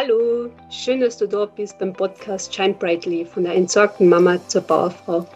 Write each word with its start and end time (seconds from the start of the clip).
Hallo, 0.00 0.48
schön, 0.70 1.00
dass 1.00 1.18
du 1.18 1.26
da 1.26 1.44
bist 1.44 1.76
beim 1.80 1.92
Podcast 1.92 2.54
Shine 2.54 2.74
Brightly 2.74 3.24
von 3.24 3.42
der 3.42 3.56
entsorgten 3.56 4.08
Mama 4.08 4.38
zur 4.46 4.60
Bauerfrau. 4.60 5.26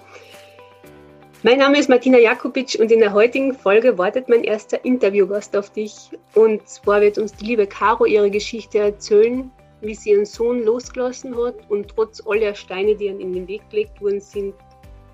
Mein 1.42 1.58
Name 1.58 1.80
ist 1.80 1.88
Martina 1.88 2.16
Jakubitsch 2.16 2.77
und 2.77 2.93
in 2.93 3.00
der 3.00 3.12
heutigen 3.12 3.54
Folge 3.54 3.98
wartet 3.98 4.29
mein 4.29 4.45
erster 4.45 4.84
Interviewgast 4.84 5.56
auf 5.56 5.70
dich. 5.70 6.11
Und 6.34 6.68
zwar 6.68 7.00
wird 7.00 7.18
uns 7.18 7.32
die 7.34 7.46
liebe 7.46 7.66
Caro 7.66 8.04
ihre 8.04 8.30
Geschichte 8.30 8.79
erzählen, 8.79 9.50
wie 9.80 9.96
sie 9.96 10.11
ihren 10.11 10.27
Sohn 10.27 10.62
losgelassen 10.62 11.36
hat 11.36 11.56
und 11.68 11.88
trotz 11.88 12.24
aller 12.24 12.54
Steine, 12.54 12.94
die 12.94 13.08
in 13.08 13.32
den 13.32 13.48
Weg 13.48 13.68
gelegt 13.68 14.00
worden 14.00 14.20
sind, 14.20 14.54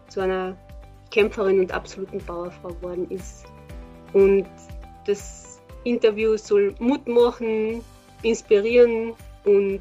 zu 0.09 0.21
einer 0.21 0.59
Kämpferin 1.11 1.61
und 1.61 1.73
absoluten 1.73 2.19
Bauerfrau 2.19 2.69
geworden 2.69 3.07
ist. 3.09 3.47
Und 4.13 4.45
das 5.07 5.59
Interview 5.85 6.37
soll 6.37 6.75
Mut 6.81 7.09
machen, 7.09 7.83
inspirieren 8.23 9.15
und 9.49 9.81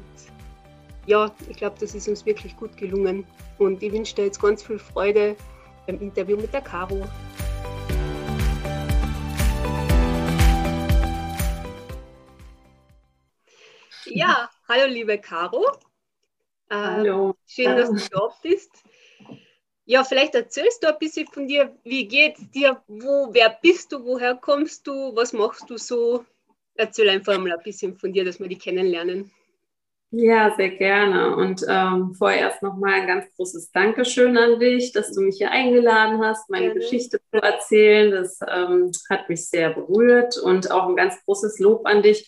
ja, 1.06 1.30
ich 1.48 1.58
glaube, 1.58 1.76
das 1.78 1.94
ist 1.94 2.08
uns 2.08 2.24
wirklich 2.24 2.56
gut 2.56 2.76
gelungen. 2.76 3.26
Und 3.58 3.82
ich 3.82 3.92
wünsche 3.92 4.14
dir 4.14 4.24
jetzt 4.24 4.40
ganz 4.40 4.62
viel 4.62 4.78
Freude 4.78 5.36
beim 5.86 6.00
Interview 6.00 6.36
mit 6.36 6.52
der 6.52 6.62
Caro. 6.62 7.04
Ja, 14.06 14.48
hallo 14.68 14.86
liebe 14.86 15.18
Caro. 15.18 15.66
Hallo. 16.70 17.30
Äh, 17.30 17.34
schön, 17.46 17.76
dass 17.76 17.90
du 17.90 18.08
da 18.10 18.28
bist. 18.42 18.70
Ja, 19.84 20.04
vielleicht 20.04 20.34
erzählst 20.34 20.82
du 20.82 20.88
ein 20.88 20.98
bisschen 20.98 21.26
von 21.26 21.46
dir. 21.46 21.76
Wie 21.84 22.06
geht's 22.08 22.50
dir? 22.50 22.82
Wo, 22.86 23.28
wer 23.32 23.58
bist 23.62 23.92
du? 23.92 24.04
Woher 24.04 24.34
kommst 24.34 24.86
du? 24.86 25.14
Was 25.14 25.32
machst 25.32 25.68
du 25.68 25.76
so? 25.76 26.24
Erzähl 26.74 27.08
einfach 27.08 27.38
mal 27.38 27.52
ein 27.52 27.62
bisschen 27.62 27.94
von 27.96 28.12
dir, 28.12 28.24
dass 28.24 28.38
wir 28.38 28.48
die 28.48 28.58
kennenlernen. 28.58 29.30
Ja, 30.10 30.54
sehr 30.56 30.70
gerne. 30.70 31.36
Und 31.36 31.64
ähm, 31.68 32.14
vorerst 32.14 32.62
nochmal 32.62 32.94
ein 32.94 33.06
ganz 33.06 33.26
großes 33.36 33.70
Dankeschön 33.72 34.38
an 34.38 34.58
dich, 34.58 34.92
dass 34.92 35.12
du 35.12 35.20
mich 35.20 35.36
hier 35.36 35.50
eingeladen 35.50 36.24
hast, 36.24 36.48
meine 36.48 36.66
gerne. 36.66 36.80
Geschichte 36.80 37.20
zu 37.30 37.42
erzählen. 37.42 38.10
Das 38.10 38.38
ähm, 38.48 38.90
hat 39.10 39.28
mich 39.28 39.46
sehr 39.46 39.70
berührt 39.70 40.38
und 40.38 40.70
auch 40.70 40.88
ein 40.88 40.96
ganz 40.96 41.22
großes 41.24 41.58
Lob 41.58 41.86
an 41.86 42.02
dich, 42.02 42.26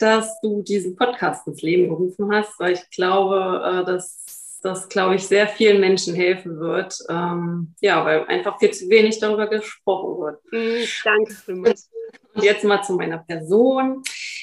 dass 0.00 0.40
du 0.40 0.62
diesen 0.62 0.96
Podcast 0.96 1.46
ins 1.46 1.62
Leben 1.62 1.88
gerufen 1.88 2.34
hast, 2.34 2.58
weil 2.58 2.72
ich 2.72 2.90
glaube, 2.90 3.62
äh, 3.64 3.84
dass 3.84 4.24
das, 4.62 4.88
glaube 4.88 5.14
ich, 5.14 5.26
sehr 5.26 5.46
vielen 5.46 5.80
Menschen 5.80 6.14
helfen 6.16 6.58
wird. 6.58 6.98
Ähm, 7.08 7.74
ja, 7.80 8.04
weil 8.04 8.24
einfach 8.26 8.58
viel 8.58 8.72
zu 8.72 8.88
wenig 8.88 9.20
darüber 9.20 9.46
gesprochen 9.46 10.20
wird. 10.20 10.40
Mhm, 10.50 10.88
danke 11.04 11.34
vielmals. 11.34 11.88
Und 12.34 12.42
jetzt 12.42 12.64
mal 12.64 12.82
zu 12.82 12.94
meiner 12.94 13.18
Person. 13.18 14.02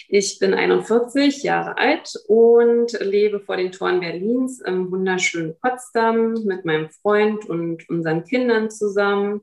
Ich 0.09 0.39
bin 0.39 0.53
41 0.53 1.43
Jahre 1.43 1.77
alt 1.77 2.13
und 2.27 2.91
lebe 2.99 3.39
vor 3.39 3.57
den 3.57 3.71
Toren 3.71 4.01
Berlins 4.01 4.59
im 4.61 4.91
wunderschönen 4.91 5.57
Potsdam 5.59 6.33
mit 6.45 6.65
meinem 6.65 6.89
Freund 6.89 7.45
und 7.49 7.87
unseren 7.89 8.23
Kindern 8.23 8.69
zusammen. 8.69 9.41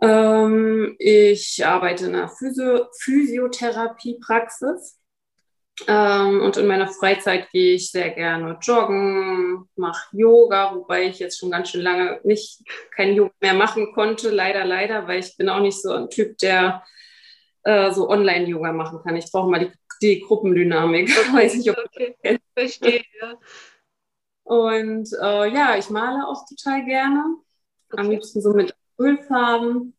Ähm, 0.00 0.96
ich 0.98 1.64
arbeite 1.64 2.06
in 2.06 2.14
einer 2.14 2.28
Physio 2.28 2.86
Physiotherapiepraxis 3.00 4.98
ähm, 5.86 6.40
und 6.40 6.56
in 6.56 6.66
meiner 6.66 6.88
Freizeit 6.88 7.50
gehe 7.50 7.74
ich 7.74 7.90
sehr 7.90 8.10
gerne 8.10 8.58
joggen, 8.62 9.68
mache 9.76 10.16
Yoga, 10.16 10.74
wobei 10.74 11.04
ich 11.04 11.18
jetzt 11.18 11.38
schon 11.38 11.50
ganz 11.50 11.70
schön 11.70 11.82
lange 11.82 12.20
nicht 12.24 12.60
kein 12.94 13.14
Yoga 13.14 13.32
mehr 13.40 13.54
machen 13.54 13.92
konnte, 13.92 14.30
leider, 14.30 14.64
leider, 14.64 15.06
weil 15.06 15.20
ich 15.20 15.36
bin 15.36 15.48
auch 15.48 15.60
nicht 15.60 15.80
so 15.80 15.92
ein 15.92 16.08
Typ, 16.08 16.38
der 16.38 16.82
äh, 17.64 17.92
so 17.92 18.08
Online-Yoga 18.08 18.72
machen 18.72 19.00
kann. 19.02 19.16
Ich 19.16 19.30
brauche 19.30 19.50
mal 19.50 19.60
die, 19.60 19.72
die 20.02 20.20
Gruppendynamik. 20.20 21.10
Okay, 21.18 21.32
Weiß 21.32 21.54
nicht, 21.54 21.70
ob 21.70 21.78
okay. 21.78 22.38
Verstehe, 22.56 23.02
ja. 23.20 23.34
Und 24.44 25.08
äh, 25.20 25.52
ja, 25.52 25.76
ich 25.76 25.90
male 25.90 26.26
auch 26.26 26.44
total 26.48 26.84
gerne. 26.84 27.36
Okay. 27.90 28.00
Am 28.00 28.10
liebsten 28.10 28.40
so 28.40 28.52
mit 28.52 28.74
Ölfarben. 28.98 29.96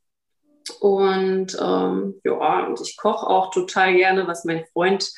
Und 0.80 1.58
ähm, 1.60 2.22
ja, 2.24 2.66
und 2.66 2.82
ich 2.82 2.98
koche 2.98 3.28
auch 3.28 3.52
total 3.52 3.96
gerne, 3.96 4.28
was 4.28 4.46
mein 4.46 4.66
Freund 4.74 5.10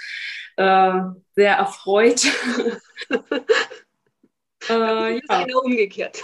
äh, 0.57 0.99
sehr 1.35 1.55
erfreut. 1.55 2.25
äh, 4.69 5.15
ja. 5.15 5.43
Genau 5.43 5.61
umgekehrt. 5.61 6.21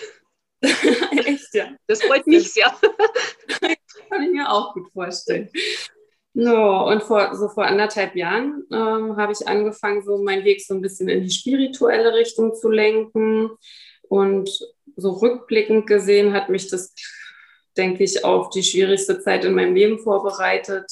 Echt, 0.61 1.53
ja. 1.53 1.69
Das 1.87 2.03
freut 2.03 2.27
mich 2.27 2.51
sehr. 2.51 2.73
kann 4.09 4.23
ich 4.23 4.31
mir 4.31 4.49
auch 4.51 4.73
gut 4.73 4.91
vorstellen. 4.91 5.49
So, 6.41 6.55
und 6.55 7.03
vor, 7.03 7.35
so 7.35 7.49
vor 7.49 7.65
anderthalb 7.65 8.15
Jahren 8.15 8.63
ähm, 8.71 9.17
habe 9.17 9.33
ich 9.33 9.45
angefangen, 9.45 10.01
so 10.03 10.19
meinen 10.19 10.45
Weg 10.45 10.61
so 10.61 10.73
ein 10.73 10.81
bisschen 10.81 11.09
in 11.09 11.23
die 11.23 11.31
spirituelle 11.31 12.13
Richtung 12.13 12.55
zu 12.55 12.69
lenken. 12.69 13.49
Und 14.07 14.49
so 14.95 15.11
rückblickend 15.11 15.85
gesehen 15.85 16.33
hat 16.33 16.47
mich 16.47 16.69
das, 16.69 16.95
denke 17.75 18.05
ich, 18.05 18.23
auf 18.23 18.51
die 18.51 18.63
schwierigste 18.63 19.19
Zeit 19.19 19.43
in 19.43 19.53
meinem 19.53 19.75
Leben 19.75 19.99
vorbereitet. 19.99 20.89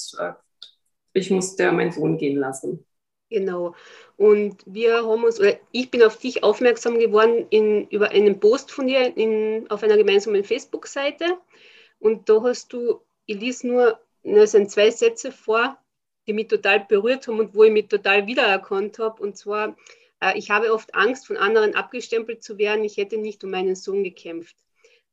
Ich 1.13 1.31
musste 1.31 1.63
ja 1.63 1.71
meinen 1.71 1.93
Sohn 1.93 2.17
gehen 2.17 2.37
lassen. 2.37 2.85
Genau. 3.29 3.73
Und 4.17 4.61
wir 4.65 5.05
haben 5.05 5.23
uns, 5.23 5.39
oder 5.39 5.57
ich 5.71 5.89
bin 5.89 6.03
auf 6.03 6.17
dich 6.17 6.43
aufmerksam 6.43 6.99
geworden 6.99 7.45
in, 7.51 7.87
über 7.87 8.09
einen 8.09 8.41
Post 8.41 8.71
von 8.71 8.87
dir 8.87 9.15
in, 9.15 9.65
auf 9.69 9.81
einer 9.81 9.95
gemeinsamen 9.95 10.43
Facebook-Seite. 10.43 11.37
Und 11.99 12.27
da 12.27 12.43
hast 12.43 12.73
du, 12.73 12.99
ich 13.25 13.39
lese 13.39 13.67
nur, 13.67 13.99
es 14.35 14.51
sind 14.51 14.71
zwei 14.71 14.89
Sätze 14.91 15.31
vor, 15.31 15.77
die 16.27 16.33
mich 16.33 16.47
total 16.47 16.85
berührt 16.85 17.27
haben 17.27 17.39
und 17.39 17.55
wo 17.55 17.63
ich 17.63 17.71
mich 17.71 17.88
total 17.88 18.27
wiedererkannt 18.27 18.99
habe. 18.99 19.21
Und 19.21 19.38
zwar, 19.38 19.77
äh, 20.21 20.38
ich 20.38 20.51
habe 20.51 20.73
oft 20.73 20.93
Angst, 20.95 21.27
von 21.27 21.38
anderen 21.38 21.75
abgestempelt 21.75 22.43
zu 22.43 22.57
werden. 22.57 22.83
Ich 22.83 22.97
hätte 22.97 23.17
nicht 23.17 23.43
um 23.43 23.51
meinen 23.51 23.75
Sohn 23.75 24.03
gekämpft. 24.03 24.57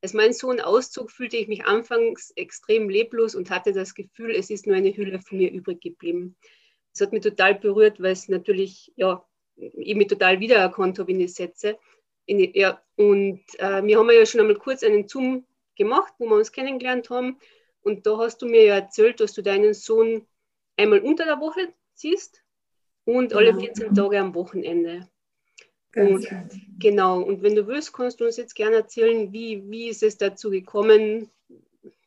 Als 0.03 0.13
mein 0.13 0.33
Sohn 0.33 0.61
auszog, 0.61 1.11
fühlte 1.11 1.37
ich 1.37 1.49
mich 1.49 1.65
anfangs 1.65 2.33
extrem 2.37 2.89
leblos 2.89 3.35
und 3.35 3.51
hatte 3.51 3.73
das 3.73 3.95
Gefühl, 3.95 4.33
es 4.33 4.51
ist 4.51 4.67
nur 4.67 4.77
eine 4.77 4.95
Hülle 4.95 5.21
von 5.21 5.39
mir 5.39 5.51
übrig 5.51 5.81
geblieben 5.81 6.37
es 6.95 7.01
hat 7.01 7.13
mich 7.13 7.23
total 7.23 7.57
berührt, 7.57 8.01
weil 8.01 8.13
es 8.13 8.29
natürlich, 8.29 8.93
ja, 8.97 9.25
ich 9.57 9.97
mich 9.97 10.07
total 10.07 10.41
wiedererkannt 10.41 10.99
habe 10.99 11.11
in 11.11 11.19
die 11.19 11.29
Sätze. 11.29 11.77
In 12.27 12.39
die, 12.39 12.59
ja, 12.59 12.81
und 12.97 13.43
äh, 13.59 13.85
wir 13.85 13.99
haben 13.99 14.11
ja 14.11 14.25
schon 14.25 14.41
einmal 14.41 14.57
kurz 14.57 14.83
einen 14.83 15.09
Zoom 15.09 15.45
gemacht, 15.77 16.15
wo 16.19 16.27
wir 16.27 16.37
uns 16.37 16.53
kennengelernt 16.53 17.11
haben. 17.11 17.39
Und 17.85 18.07
da 18.07 18.19
hast 18.19 18.43
du 18.43 18.47
mir 18.47 18.65
ja 18.65 18.75
erzählt, 18.77 19.21
dass 19.21 19.35
du 19.35 19.43
deinen 19.43 19.75
Sohn 19.75 20.27
einmal 20.77 21.01
unter 21.01 21.25
der 21.25 21.39
Woche 21.39 21.73
siehst 21.95 22.43
und 23.05 23.35
alle 23.35 23.55
14 23.55 23.95
Tage 23.95 24.19
am 24.19 24.35
Wochenende. 24.35 25.09
Und, 25.95 26.27
genau, 26.81 27.21
und 27.21 27.43
wenn 27.43 27.55
du 27.55 27.67
willst, 27.69 27.93
kannst 27.93 28.21
du 28.21 28.25
uns 28.25 28.37
jetzt 28.37 28.57
gerne 28.57 28.77
erzählen, 28.77 29.33
wie, 29.33 29.63
wie 29.71 29.89
ist 29.89 30.03
es 30.03 30.19
dazu 30.19 30.51
gekommen? 30.51 31.31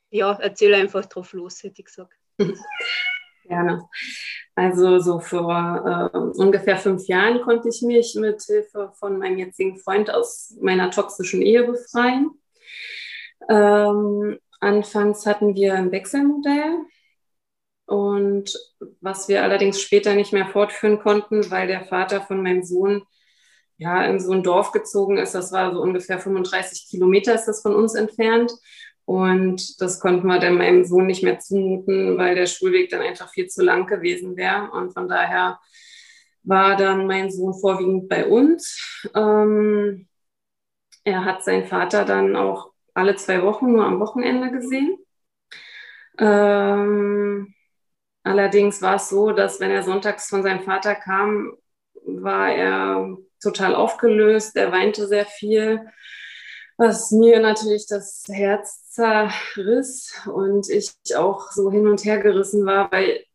Ja, 0.10 0.38
erzähl 0.42 0.74
einfach 0.74 1.06
drauf 1.06 1.32
los, 1.34 1.64
hätte 1.64 1.80
ich 1.80 1.86
gesagt. 1.86 2.14
Gerne. 3.44 3.88
Also 4.56 5.00
so 5.00 5.20
vor 5.20 6.12
äh, 6.14 6.18
ungefähr 6.18 6.78
fünf 6.78 7.08
Jahren 7.08 7.42
konnte 7.42 7.70
ich 7.70 7.82
mich 7.82 8.16
mit 8.16 8.42
Hilfe 8.42 8.92
von 8.96 9.20
meinem 9.20 9.38
jetzigen 9.38 9.78
Freund 9.78 10.10
aus 10.10 10.58
meiner 10.60 10.92
toxischen 10.92 11.42
Ehe 11.42 11.64
befreien. 11.64 12.32
Ähm, 13.48 14.38
anfangs 14.60 15.26
hatten 15.26 15.56
wir 15.56 15.76
ein 15.76 15.92
Wechselmodell 15.92 16.86
und 17.86 18.54
was 19.00 19.28
wir 19.30 19.44
allerdings 19.44 19.82
später 19.82 20.14
nicht 20.14 20.34
mehr 20.34 20.48
fortführen 20.48 21.00
konnten, 21.00 21.50
weil 21.50 21.68
der 21.68 21.86
Vater 21.86 22.22
von 22.22 22.44
meinem 22.44 22.64
Sohn 22.64 23.04
ja 23.78 24.04
in 24.06 24.20
so 24.20 24.34
ein 24.34 24.44
Dorf 24.44 24.72
gezogen 24.72 25.18
ist. 25.18 25.34
Das 25.36 25.52
war 25.52 25.74
so 25.74 25.82
ungefähr 25.82 26.20
35 26.20 26.88
Kilometer 26.90 27.34
ist 27.34 27.46
das 27.46 27.62
von 27.62 27.74
uns 27.76 27.96
entfernt. 27.96 28.52
Und 29.06 29.80
das 29.80 30.02
konnten 30.02 30.28
wir 30.28 30.40
dann 30.40 30.58
meinem 30.58 30.84
Sohn 30.84 31.06
nicht 31.06 31.24
mehr 31.24 31.40
zumuten, 31.40 32.18
weil 32.18 32.36
der 32.36 32.46
Schulweg 32.46 32.90
dann 32.90 33.02
einfach 33.02 33.30
viel 33.30 33.48
zu 33.48 33.64
lang 33.64 33.88
gewesen 33.88 34.36
wäre. 34.36 34.70
Und 34.72 34.92
von 34.92 35.08
daher 35.08 35.60
war 36.44 36.76
dann 36.76 37.08
mein 37.08 37.32
Sohn 37.32 37.54
vorwiegend 37.54 38.10
bei 38.10 38.26
uns. 38.28 39.08
Ähm, 39.16 40.10
er 41.06 41.24
hat 41.24 41.46
seinen 41.46 41.68
Vater 41.68 42.04
dann 42.04 42.36
auch 42.36 42.74
alle 42.98 43.16
zwei 43.16 43.42
Wochen 43.44 43.72
nur 43.72 43.86
am 43.86 44.00
Wochenende 44.00 44.52
gesehen. 44.52 44.98
Ähm, 46.20 47.54
allerdings 48.24 48.82
war 48.82 48.96
es 48.96 49.10
so, 49.10 49.32
dass 49.32 49.60
wenn 49.60 49.72
er 49.72 49.84
sonntags 49.84 50.30
von 50.30 50.44
seinem 50.44 50.62
Vater 50.62 50.96
kam, 50.96 51.54
war 52.06 52.50
er 52.50 53.18
total 53.42 53.76
aufgelöst. 53.76 54.56
Er 54.56 54.72
weinte 54.72 55.08
sehr 55.08 55.26
viel 55.26 55.86
was 56.78 57.12
mir 57.12 57.40
natürlich 57.40 57.88
das 57.88 58.24
Herz 58.30 58.92
zerriss 58.92 60.14
und 60.28 60.70
ich 60.70 60.92
auch 61.16 61.52
so 61.52 61.72
hin 61.72 61.88
und 61.88 62.06
her 62.06 62.20
gerissen 62.20 62.66
war, 62.66 62.92
weil 62.92 63.26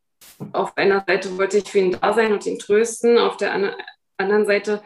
auf 0.53 0.77
einer 0.77 1.05
Seite 1.07 1.37
wollte 1.37 1.59
ich 1.59 1.69
für 1.69 1.81
ihn 1.81 1.99
da 2.01 2.15
sein 2.15 2.33
und 2.33 2.47
ihn 2.47 2.59
trösten, 2.59 3.19
auf 3.19 3.37
der 3.37 3.75
anderen 4.17 4.47
Seite 4.47 4.83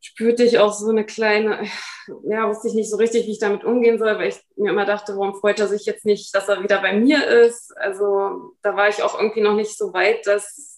spürte 0.00 0.44
ich 0.44 0.58
auch 0.58 0.72
so 0.72 0.90
eine 0.90 1.04
kleine, 1.04 1.66
ja, 2.24 2.48
wusste 2.48 2.68
ich 2.68 2.74
nicht 2.74 2.90
so 2.90 2.96
richtig, 2.96 3.26
wie 3.26 3.32
ich 3.32 3.38
damit 3.38 3.64
umgehen 3.64 3.98
soll, 3.98 4.18
weil 4.18 4.28
ich 4.28 4.40
mir 4.56 4.70
immer 4.70 4.84
dachte, 4.84 5.16
warum 5.16 5.34
freut 5.34 5.58
er 5.58 5.68
sich 5.68 5.84
jetzt 5.86 6.04
nicht, 6.04 6.34
dass 6.34 6.48
er 6.48 6.62
wieder 6.62 6.80
bei 6.80 6.92
mir 6.92 7.26
ist? 7.26 7.76
Also 7.76 8.54
da 8.62 8.76
war 8.76 8.88
ich 8.88 9.02
auch 9.02 9.18
irgendwie 9.18 9.40
noch 9.40 9.54
nicht 9.54 9.76
so 9.76 9.92
weit, 9.92 10.26
das 10.26 10.76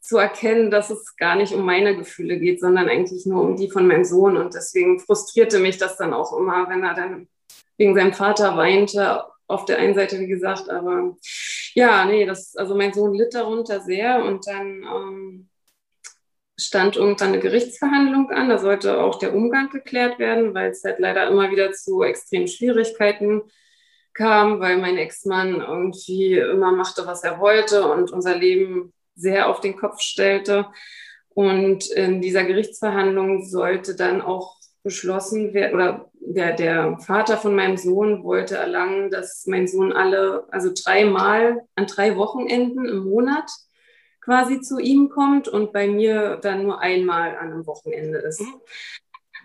zu 0.00 0.18
erkennen, 0.18 0.70
dass 0.70 0.90
es 0.90 1.16
gar 1.16 1.36
nicht 1.36 1.54
um 1.54 1.64
meine 1.64 1.96
Gefühle 1.96 2.38
geht, 2.38 2.60
sondern 2.60 2.88
eigentlich 2.88 3.24
nur 3.24 3.42
um 3.42 3.56
die 3.56 3.70
von 3.70 3.86
meinem 3.86 4.04
Sohn. 4.04 4.36
Und 4.36 4.54
deswegen 4.54 4.98
frustrierte 4.98 5.60
mich 5.60 5.78
das 5.78 5.96
dann 5.96 6.12
auch 6.12 6.36
immer, 6.36 6.68
wenn 6.68 6.82
er 6.82 6.94
dann 6.94 7.28
wegen 7.78 7.94
seinem 7.94 8.12
Vater 8.12 8.56
weinte. 8.56 9.24
Auf 9.46 9.64
der 9.64 9.78
einen 9.78 9.94
Seite, 9.94 10.18
wie 10.18 10.28
gesagt, 10.28 10.70
aber 10.70 11.16
ja, 11.74 12.04
nee, 12.04 12.26
das, 12.26 12.56
also 12.56 12.74
mein 12.74 12.92
Sohn 12.92 13.14
litt 13.14 13.34
darunter 13.34 13.80
sehr 13.80 14.24
und 14.24 14.46
dann 14.46 14.82
ähm, 14.82 15.48
stand 16.56 16.96
irgendwann 16.96 17.28
eine 17.28 17.40
Gerichtsverhandlung 17.40 18.30
an. 18.30 18.48
Da 18.48 18.58
sollte 18.58 19.00
auch 19.00 19.18
der 19.18 19.34
Umgang 19.34 19.70
geklärt 19.70 20.18
werden, 20.18 20.54
weil 20.54 20.70
es 20.70 20.84
halt 20.84 20.98
leider 20.98 21.28
immer 21.28 21.50
wieder 21.50 21.72
zu 21.72 22.02
extremen 22.02 22.48
Schwierigkeiten 22.48 23.42
kam, 24.14 24.60
weil 24.60 24.78
mein 24.78 24.98
Ex-Mann 24.98 25.60
irgendwie 25.60 26.38
immer 26.38 26.72
machte, 26.72 27.06
was 27.06 27.24
er 27.24 27.40
wollte 27.40 27.90
und 27.90 28.12
unser 28.12 28.36
Leben 28.36 28.92
sehr 29.14 29.48
auf 29.48 29.60
den 29.60 29.76
Kopf 29.76 30.00
stellte. 30.00 30.66
Und 31.30 31.90
in 31.90 32.20
dieser 32.20 32.44
Gerichtsverhandlung 32.44 33.44
sollte 33.44 33.96
dann 33.96 34.20
auch 34.20 34.56
beschlossen 34.82 35.54
werden, 35.54 35.74
oder 35.74 36.10
der, 36.20 36.54
der 36.54 36.98
Vater 36.98 37.36
von 37.36 37.54
meinem 37.54 37.76
Sohn 37.76 38.24
wollte 38.24 38.56
erlangen, 38.56 39.10
dass 39.10 39.46
mein 39.46 39.68
Sohn 39.68 39.92
alle, 39.92 40.46
also 40.50 40.70
dreimal 40.74 41.62
an 41.76 41.86
drei 41.86 42.16
Wochenenden 42.16 42.86
im 42.86 43.04
Monat 43.04 43.50
quasi 44.22 44.60
zu 44.60 44.78
ihm 44.78 45.08
kommt 45.08 45.48
und 45.48 45.72
bei 45.72 45.88
mir 45.88 46.38
dann 46.40 46.62
nur 46.64 46.80
einmal 46.80 47.36
an 47.36 47.52
einem 47.52 47.66
Wochenende 47.66 48.18
ist. 48.18 48.40
Mhm. 48.40 48.54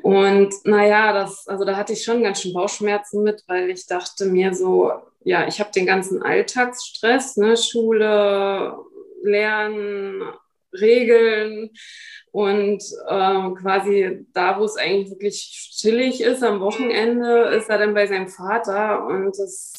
Und 0.03 0.53
naja, 0.63 1.12
das, 1.13 1.47
also 1.47 1.65
da 1.65 1.75
hatte 1.75 1.94
ich 1.94 2.03
schon 2.03 2.24
ganz 2.24 2.41
schön 2.41 2.53
Bauchschmerzen 2.53 3.24
mit, 3.24 3.44
weil 3.47 3.69
ich 3.69 3.88
dachte 3.88 4.25
mir 4.25 4.53
so, 4.53 4.91
ja, 5.24 5.47
ich 5.47 5.59
habe 5.59 5.71
den 5.71 5.85
ganzen 5.85 6.21
Alltagsstress, 6.21 7.38
ne, 7.38 7.57
Schule, 7.57 8.77
Lernen, 9.24 10.21
Regeln 10.71 11.71
und 12.31 12.83
ähm, 13.09 13.56
quasi 13.56 14.25
da, 14.33 14.59
wo 14.59 14.65
es 14.65 14.77
eigentlich 14.77 15.09
wirklich 15.09 15.73
chillig 15.75 16.21
ist 16.21 16.44
am 16.44 16.59
Wochenende, 16.59 17.45
ist 17.57 17.69
er 17.69 17.80
dann 17.80 17.95
bei 17.95 18.06
seinem 18.06 18.27
Vater 18.27 19.06
und 19.07 19.38
das 19.38 19.73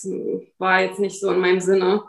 war 0.58 0.82
jetzt 0.82 0.98
nicht 0.98 1.20
so 1.20 1.30
in 1.30 1.38
meinem 1.38 1.60
Sinne. 1.60 2.02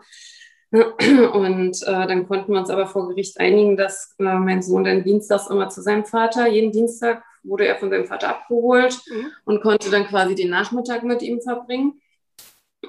Und 0.71 1.81
äh, 1.81 2.07
dann 2.07 2.27
konnten 2.27 2.53
wir 2.53 2.59
uns 2.59 2.69
aber 2.69 2.85
vor 2.85 3.09
Gericht 3.09 3.39
einigen, 3.39 3.75
dass 3.75 4.15
äh, 4.19 4.23
mein 4.23 4.61
Sohn 4.61 4.83
dann 4.83 5.03
dienstags 5.03 5.49
immer 5.49 5.69
zu 5.69 5.81
seinem 5.81 6.05
Vater, 6.05 6.47
jeden 6.47 6.71
Dienstag 6.71 7.23
wurde 7.43 7.67
er 7.67 7.77
von 7.77 7.89
seinem 7.89 8.05
Vater 8.05 8.29
abgeholt 8.29 8.99
mhm. 9.07 9.31
und 9.45 9.61
konnte 9.61 9.89
dann 9.89 10.05
quasi 10.05 10.35
den 10.35 10.49
Nachmittag 10.49 11.03
mit 11.03 11.21
ihm 11.21 11.41
verbringen. 11.41 12.01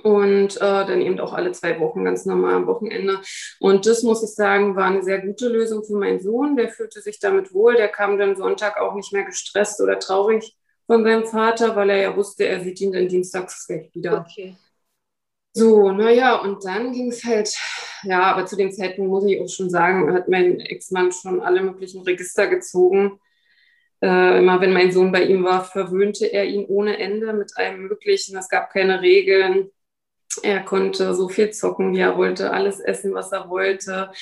Und 0.05 0.57
äh, 0.57 0.61
dann 0.61 1.01
eben 1.01 1.19
auch 1.19 1.33
alle 1.33 1.51
zwei 1.51 1.81
Wochen 1.81 2.05
ganz 2.05 2.25
normal 2.25 2.55
am 2.55 2.67
Wochenende. 2.69 3.21
Und 3.59 3.87
das 3.87 4.05
muss 4.05 4.23
ich 4.23 4.35
sagen, 4.35 4.77
war 4.77 4.85
eine 4.85 5.03
sehr 5.03 5.19
gute 5.19 5.49
Lösung 5.49 5.83
für 5.83 5.97
meinen 5.97 6.21
Sohn. 6.21 6.57
Der 6.57 6.69
fühlte 6.69 7.01
sich 7.01 7.19
damit 7.19 7.53
wohl. 7.53 7.75
Der 7.75 7.89
kam 7.89 8.17
dann 8.17 8.37
Sonntag 8.37 8.81
auch 8.81 8.95
nicht 8.95 9.13
mehr 9.13 9.25
gestresst 9.25 9.81
oder 9.81 9.99
traurig 9.99 10.57
von 10.87 11.03
seinem 11.03 11.27
Vater, 11.27 11.75
weil 11.75 11.91
er 11.91 12.03
ja 12.03 12.17
wusste, 12.17 12.47
er 12.47 12.61
sieht 12.61 12.81
ihn 12.81 12.93
dann 12.93 13.09
dienstags 13.09 13.67
gleich 13.67 13.93
wieder. 13.93 14.25
Okay. 14.29 14.57
So, 15.53 15.91
naja, 15.91 16.37
und 16.37 16.65
dann 16.65 16.93
ging 16.93 17.09
es 17.09 17.25
halt, 17.25 17.53
ja, 18.05 18.23
aber 18.23 18.47
zu 18.47 18.57
dem 18.57 18.71
Zeitpunkt 18.71 19.11
muss 19.11 19.25
ich 19.25 19.41
auch 19.41 19.49
schon 19.49 19.69
sagen, 19.69 20.13
hat 20.13 20.29
mein 20.29 20.61
Ex-Mann 20.61 21.11
schon 21.13 21.41
alle 21.41 21.63
möglichen 21.63 22.03
Register 22.03 22.47
gezogen. 22.47 23.19
Äh, 24.01 24.39
immer 24.39 24.61
wenn 24.61 24.73
mein 24.73 24.93
Sohn 24.93 25.13
bei 25.13 25.25
ihm 25.25 25.45
war, 25.45 25.65
verwöhnte 25.65 26.27
er 26.27 26.45
ihn 26.47 26.67
ohne 26.67 26.99
Ende 26.99 27.33
mit 27.33 27.57
allem 27.57 27.89
Möglichen. 27.89 28.37
Es 28.37 28.49
gab 28.49 28.71
keine 28.71 29.03
Regeln. 29.03 29.71
Er 30.43 30.61
konnte 30.61 31.15
so 31.15 31.29
viel 31.29 31.51
zocken, 31.51 31.93
wie 31.95 32.01
er 32.01 32.17
wollte, 32.17 32.53
alles 32.53 32.81
essen, 32.81 33.13
was 33.15 33.33
er 33.33 33.51
wollte. 33.51 34.13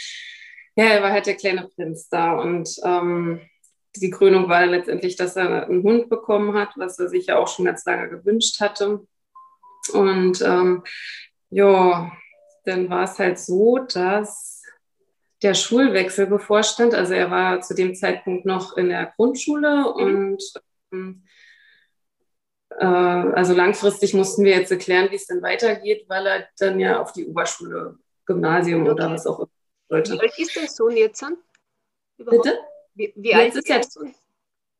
Ja, 0.76 0.84
er 0.86 1.02
war 1.02 1.12
halt 1.12 1.26
der 1.26 1.36
kleine 1.36 1.68
Prinz 1.68 2.08
da. 2.08 2.32
Und 2.40 2.70
ähm, 2.84 3.40
die 3.96 4.10
Krönung 4.10 4.48
war 4.48 4.66
letztendlich, 4.66 5.16
dass 5.16 5.36
er 5.36 5.66
einen 5.68 5.82
Hund 5.82 6.08
bekommen 6.08 6.54
hat, 6.54 6.70
was 6.76 6.98
er 6.98 7.08
sich 7.08 7.26
ja 7.26 7.38
auch 7.38 7.48
schon 7.48 7.66
ganz 7.66 7.84
lange 7.84 8.08
gewünscht 8.08 8.60
hatte. 8.60 9.06
Und 9.90 10.42
ähm, 10.42 10.84
ja, 11.50 12.12
dann 12.64 12.90
war 12.90 13.04
es 13.04 13.18
halt 13.18 13.38
so, 13.38 13.78
dass 13.78 14.62
der 15.42 15.54
Schulwechsel 15.54 16.26
bevorstand. 16.26 16.94
Also 16.94 17.14
er 17.14 17.30
war 17.30 17.60
zu 17.60 17.74
dem 17.74 17.94
Zeitpunkt 17.94 18.44
noch 18.44 18.76
in 18.76 18.88
der 18.88 19.12
Grundschule 19.16 19.80
mhm. 19.80 19.86
und 19.86 20.52
ähm, 20.92 21.22
äh, 22.70 22.84
also 22.84 23.54
langfristig 23.54 24.14
mussten 24.14 24.44
wir 24.44 24.56
jetzt 24.56 24.70
erklären, 24.70 25.10
wie 25.10 25.16
es 25.16 25.26
denn 25.26 25.42
weitergeht, 25.42 26.06
weil 26.08 26.26
er 26.26 26.48
dann 26.58 26.80
ja 26.80 27.00
auf 27.00 27.12
die 27.12 27.26
Oberschule, 27.26 27.98
Gymnasium 28.26 28.82
okay. 28.82 28.90
oder 28.90 29.10
was 29.10 29.26
auch 29.26 29.38
immer 29.40 29.48
wollte. 29.88 30.12
Wie 30.14 30.20
alt 30.20 30.38
ist 30.38 30.56
der 30.56 30.68
Sohn 30.68 30.96
jetzt 30.96 31.22
dann? 31.22 31.36
Überhaupt? 32.18 32.44
Bitte? 32.44 32.58
Wie, 32.94 33.12
wie 33.16 33.34
alt 33.34 33.54
ist 33.54 33.68
der 33.68 33.82
Sohn? 33.84 34.14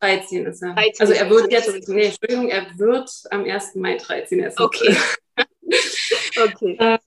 13 0.00 0.47
ist 0.47 0.62
er. 0.62 0.75
13 0.75 0.95
also 1.00 1.12
er 1.12 1.31
wird 1.31 1.53
jetzt, 1.53 1.89
nee, 1.89 2.06
Entschuldigung, 2.06 2.49
er 2.49 2.67
wird 2.79 3.11
am 3.31 3.45
1. 3.45 3.75
Mai 3.77 3.97
13 3.97 4.41
erst. 4.41 4.61
Okay. 4.61 4.97
okay. 6.43 6.77
Äh, 6.79 6.99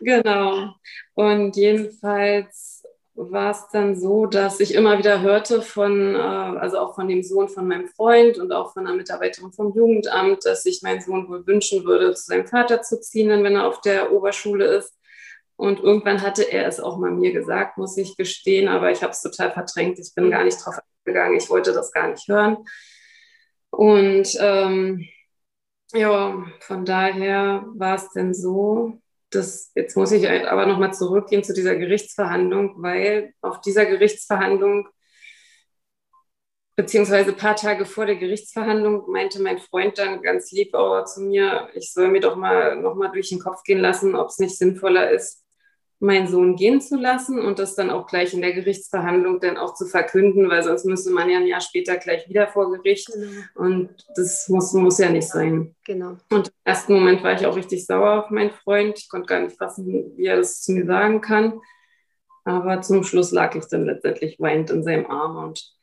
genau. 0.00 0.74
Und 1.14 1.56
jedenfalls 1.56 2.82
war 3.16 3.52
es 3.52 3.68
dann 3.72 3.96
so, 3.96 4.26
dass 4.26 4.58
ich 4.58 4.74
immer 4.74 4.98
wieder 4.98 5.20
hörte 5.20 5.62
von, 5.62 6.14
äh, 6.14 6.18
also 6.18 6.78
auch 6.78 6.94
von 6.94 7.06
dem 7.06 7.22
Sohn 7.22 7.48
von 7.48 7.68
meinem 7.68 7.88
Freund 7.88 8.38
und 8.38 8.52
auch 8.52 8.72
von 8.72 8.86
einer 8.86 8.96
Mitarbeiterin 8.96 9.52
vom 9.52 9.72
Jugendamt, 9.74 10.44
dass 10.44 10.64
sich 10.64 10.82
mein 10.82 11.00
Sohn 11.00 11.28
wohl 11.28 11.46
wünschen 11.46 11.84
würde, 11.84 12.12
zu 12.14 12.24
seinem 12.24 12.46
Vater 12.46 12.82
zu 12.82 13.00
ziehen, 13.00 13.28
wenn 13.44 13.54
er 13.54 13.68
auf 13.68 13.80
der 13.80 14.12
Oberschule 14.12 14.64
ist. 14.66 14.94
Und 15.64 15.80
irgendwann 15.80 16.20
hatte 16.20 16.42
er 16.42 16.66
es 16.66 16.78
auch 16.78 16.98
mal 16.98 17.10
mir 17.10 17.32
gesagt, 17.32 17.78
muss 17.78 17.96
ich 17.96 18.18
gestehen, 18.18 18.68
aber 18.68 18.90
ich 18.90 19.02
habe 19.02 19.12
es 19.12 19.22
total 19.22 19.50
verdrängt. 19.50 19.98
Ich 19.98 20.14
bin 20.14 20.30
gar 20.30 20.44
nicht 20.44 20.58
drauf 20.62 20.78
gegangen. 21.06 21.38
Ich 21.38 21.48
wollte 21.48 21.72
das 21.72 21.90
gar 21.90 22.10
nicht 22.10 22.28
hören. 22.28 22.58
Und 23.70 24.28
ähm, 24.40 25.08
ja, 25.94 26.44
von 26.60 26.84
daher 26.84 27.64
war 27.76 27.96
es 27.96 28.10
denn 28.10 28.34
so, 28.34 28.98
dass 29.30 29.72
jetzt 29.74 29.96
muss 29.96 30.12
ich 30.12 30.28
aber 30.28 30.66
nochmal 30.66 30.92
zurückgehen 30.92 31.42
zu 31.42 31.54
dieser 31.54 31.76
Gerichtsverhandlung, 31.76 32.74
weil 32.82 33.32
auf 33.40 33.62
dieser 33.62 33.86
Gerichtsverhandlung 33.86 34.88
beziehungsweise 36.76 37.30
ein 37.30 37.36
paar 37.38 37.56
Tage 37.56 37.86
vor 37.86 38.04
der 38.04 38.16
Gerichtsverhandlung 38.16 39.10
meinte 39.10 39.40
mein 39.40 39.58
Freund 39.58 39.96
dann 39.96 40.20
ganz 40.20 40.52
lieb 40.52 40.74
auch 40.74 41.06
zu 41.06 41.22
mir, 41.22 41.70
ich 41.74 41.90
soll 41.90 42.08
mir 42.08 42.20
doch 42.20 42.36
mal 42.36 42.76
nochmal 42.76 43.12
durch 43.12 43.30
den 43.30 43.38
Kopf 43.38 43.62
gehen 43.62 43.80
lassen, 43.80 44.14
ob 44.14 44.28
es 44.28 44.38
nicht 44.38 44.58
sinnvoller 44.58 45.10
ist, 45.10 45.43
meinen 46.04 46.28
Sohn 46.28 46.56
gehen 46.56 46.80
zu 46.80 46.96
lassen 46.96 47.40
und 47.40 47.58
das 47.58 47.74
dann 47.74 47.90
auch 47.90 48.06
gleich 48.06 48.34
in 48.34 48.42
der 48.42 48.52
Gerichtsverhandlung 48.52 49.40
dann 49.40 49.56
auch 49.56 49.74
zu 49.74 49.86
verkünden, 49.86 50.48
weil 50.48 50.62
sonst 50.62 50.84
müsste 50.84 51.10
man 51.10 51.30
ja 51.30 51.38
ein 51.38 51.46
Jahr 51.46 51.60
später 51.60 51.96
gleich 51.96 52.28
wieder 52.28 52.46
vor 52.46 52.70
Gericht 52.70 53.10
genau. 53.12 53.28
und 53.54 53.90
das 54.14 54.48
muss, 54.48 54.72
muss 54.72 54.98
ja 54.98 55.10
nicht 55.10 55.28
sein. 55.28 55.74
Genau. 55.84 56.16
Und 56.30 56.48
im 56.48 56.54
ersten 56.64 56.94
Moment 56.94 57.22
war 57.22 57.32
ich 57.32 57.46
auch 57.46 57.56
richtig 57.56 57.86
sauer 57.86 58.24
auf 58.24 58.30
meinen 58.30 58.50
Freund. 58.50 58.98
Ich 58.98 59.08
konnte 59.08 59.26
gar 59.26 59.40
nicht 59.40 59.56
fassen, 59.56 60.12
wie 60.16 60.26
er 60.26 60.36
das 60.36 60.62
zu 60.62 60.72
mir 60.72 60.86
sagen 60.86 61.20
kann. 61.20 61.60
Aber 62.44 62.82
zum 62.82 63.04
Schluss 63.04 63.32
lag 63.32 63.54
ich 63.54 63.64
dann 63.66 63.86
letztendlich 63.86 64.38
weinend 64.38 64.70
in 64.70 64.84
seinem 64.84 65.06
Arm 65.06 65.36
und 65.36 65.74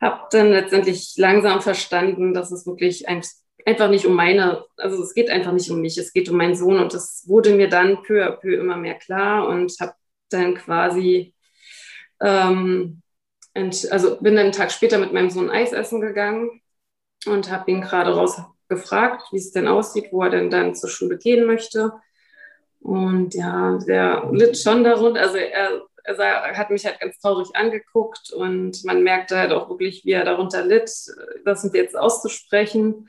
habe 0.00 0.20
dann 0.30 0.50
letztendlich 0.50 1.14
langsam 1.16 1.60
verstanden, 1.60 2.34
dass 2.34 2.52
es 2.52 2.66
wirklich 2.66 3.08
ein 3.08 3.22
einfach 3.66 3.88
nicht 3.88 4.06
um 4.06 4.14
meine, 4.14 4.64
also 4.76 5.02
es 5.02 5.14
geht 5.14 5.30
einfach 5.30 5.52
nicht 5.52 5.70
um 5.70 5.80
mich, 5.80 5.96
es 5.98 6.12
geht 6.12 6.28
um 6.28 6.36
meinen 6.36 6.56
Sohn 6.56 6.78
und 6.78 6.92
das 6.92 7.24
wurde 7.26 7.54
mir 7.54 7.68
dann 7.68 8.02
peu 8.02 8.26
à 8.26 8.30
peu 8.30 8.54
immer 8.54 8.76
mehr 8.76 8.94
klar 8.94 9.48
und 9.48 9.72
habe 9.80 9.94
dann 10.30 10.54
quasi, 10.54 11.34
ähm, 12.20 13.02
also 13.54 14.20
bin 14.20 14.34
dann 14.34 14.46
einen 14.46 14.52
Tag 14.52 14.72
später 14.72 14.98
mit 14.98 15.12
meinem 15.12 15.30
Sohn 15.30 15.50
Eis 15.50 15.72
essen 15.72 16.00
gegangen 16.00 16.60
und 17.26 17.50
habe 17.50 17.70
ihn 17.70 17.80
gerade 17.80 18.14
raus 18.14 18.40
gefragt, 18.68 19.28
wie 19.32 19.38
es 19.38 19.52
denn 19.52 19.68
aussieht, 19.68 20.08
wo 20.10 20.22
er 20.22 20.30
denn 20.30 20.50
dann 20.50 20.74
zur 20.74 20.90
Schule 20.90 21.18
gehen 21.18 21.46
möchte. 21.46 21.92
Und 22.80 23.34
ja, 23.34 23.78
der 23.86 24.28
litt 24.32 24.58
schon 24.58 24.84
darunter, 24.84 25.20
also 25.20 25.36
er, 25.36 25.82
er, 26.02 26.14
sah, 26.14 26.54
hat 26.54 26.70
mich 26.70 26.84
halt 26.84 27.00
ganz 27.00 27.18
traurig 27.18 27.48
angeguckt 27.54 28.30
und 28.30 28.84
man 28.84 29.02
merkte 29.02 29.38
halt 29.38 29.52
auch 29.52 29.70
wirklich, 29.70 30.04
wie 30.04 30.12
er 30.12 30.24
darunter 30.24 30.64
litt, 30.64 30.90
das 31.44 31.70
jetzt 31.72 31.96
auszusprechen. 31.96 33.08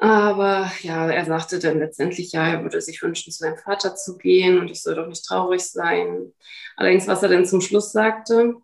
Aber 0.00 0.70
ja, 0.82 1.10
er 1.10 1.24
sagte 1.24 1.58
dann 1.58 1.80
letztendlich, 1.80 2.32
ja, 2.32 2.46
er 2.46 2.62
würde 2.62 2.80
sich 2.80 3.02
wünschen, 3.02 3.32
zu 3.32 3.38
seinem 3.40 3.56
Vater 3.56 3.96
zu 3.96 4.16
gehen 4.16 4.58
und 4.58 4.70
ich 4.70 4.82
soll 4.82 4.94
doch 4.94 5.08
nicht 5.08 5.24
traurig 5.24 5.62
sein. 5.62 6.32
Allerdings, 6.76 7.08
was 7.08 7.22
er 7.22 7.30
dann 7.30 7.46
zum 7.46 7.60
Schluss 7.60 7.90
sagte, 7.90 8.54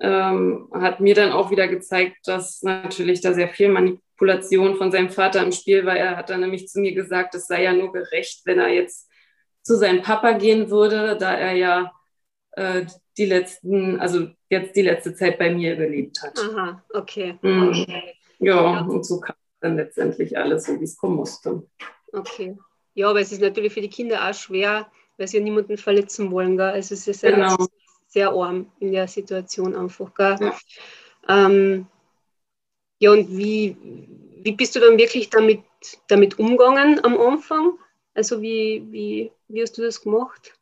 ähm, 0.00 0.68
hat 0.72 0.98
mir 0.98 1.14
dann 1.14 1.30
auch 1.30 1.50
wieder 1.52 1.68
gezeigt, 1.68 2.26
dass 2.26 2.62
natürlich 2.62 3.20
da 3.20 3.32
sehr 3.32 3.48
viel 3.48 3.68
Manipulation 3.68 4.76
von 4.76 4.90
seinem 4.90 5.10
Vater 5.10 5.42
im 5.44 5.52
Spiel 5.52 5.86
war. 5.86 5.96
Er 5.96 6.16
hat 6.16 6.30
dann 6.30 6.40
nämlich 6.40 6.66
zu 6.68 6.80
mir 6.80 6.94
gesagt, 6.94 7.36
es 7.36 7.46
sei 7.46 7.62
ja 7.62 7.72
nur 7.72 7.92
gerecht, 7.92 8.42
wenn 8.44 8.58
er 8.58 8.70
jetzt 8.70 9.08
zu 9.62 9.76
seinem 9.76 10.02
Papa 10.02 10.32
gehen 10.32 10.70
würde, 10.70 11.16
da 11.16 11.32
er 11.34 11.52
ja 11.52 11.92
äh, 12.52 12.86
die 13.16 13.26
letzten, 13.26 14.00
also 14.00 14.26
jetzt 14.48 14.74
die 14.74 14.82
letzte 14.82 15.14
Zeit 15.14 15.38
bei 15.38 15.54
mir 15.54 15.76
gelebt 15.76 16.20
hat. 16.22 16.36
Aha, 16.38 16.82
okay. 16.92 17.38
Mhm. 17.42 17.68
okay. 17.68 18.14
Ja, 18.40 18.80
und 18.80 19.06
so 19.06 19.20
kam 19.20 19.36
dann 19.62 19.76
letztendlich 19.76 20.36
alles 20.36 20.64
so, 20.64 20.78
wie 20.78 20.84
es 20.84 20.96
kommen 20.96 21.16
musste. 21.16 21.62
Okay. 22.12 22.56
Ja, 22.94 23.08
aber 23.08 23.20
es 23.20 23.32
ist 23.32 23.40
natürlich 23.40 23.72
für 23.72 23.80
die 23.80 23.88
Kinder 23.88 24.28
auch 24.28 24.34
schwer, 24.34 24.90
weil 25.16 25.28
sie 25.28 25.38
ja 25.38 25.42
niemanden 25.42 25.78
verletzen 25.78 26.30
wollen. 26.30 26.56
Gell? 26.56 26.70
Also 26.70 26.94
es 26.94 27.08
ist 27.08 27.22
genau. 27.22 27.56
sehr 28.08 28.30
arm 28.30 28.70
in 28.80 28.92
der 28.92 29.08
Situation 29.08 29.74
einfach. 29.74 30.12
Gell? 30.14 30.36
Ja. 30.40 31.46
Ähm, 31.46 31.86
ja, 32.98 33.10
und 33.12 33.36
wie, 33.36 33.76
wie 34.42 34.52
bist 34.52 34.76
du 34.76 34.80
dann 34.80 34.98
wirklich 34.98 35.30
damit, 35.30 35.62
damit 36.08 36.38
umgegangen 36.38 37.02
am 37.04 37.18
Anfang? 37.18 37.78
Also 38.14 38.42
wie, 38.42 38.86
wie, 38.90 39.32
wie 39.48 39.62
hast 39.62 39.78
du 39.78 39.82
das 39.82 40.00
gemacht? 40.00 40.52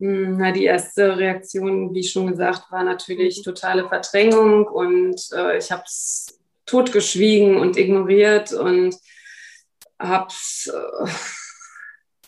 Hm, 0.00 0.38
na, 0.38 0.52
die 0.52 0.64
erste 0.64 1.16
Reaktion, 1.16 1.92
wie 1.92 2.04
schon 2.04 2.28
gesagt, 2.28 2.70
war 2.70 2.84
natürlich 2.84 3.38
mhm. 3.38 3.42
totale 3.42 3.88
Verdrängung 3.88 4.66
und 4.66 5.20
äh, 5.32 5.58
ich 5.58 5.70
habe 5.70 5.82
es 5.84 6.37
totgeschwiegen 6.68 7.56
und 7.56 7.76
ignoriert 7.76 8.52
und 8.52 8.94
habe 9.98 10.32
äh, 10.66 11.08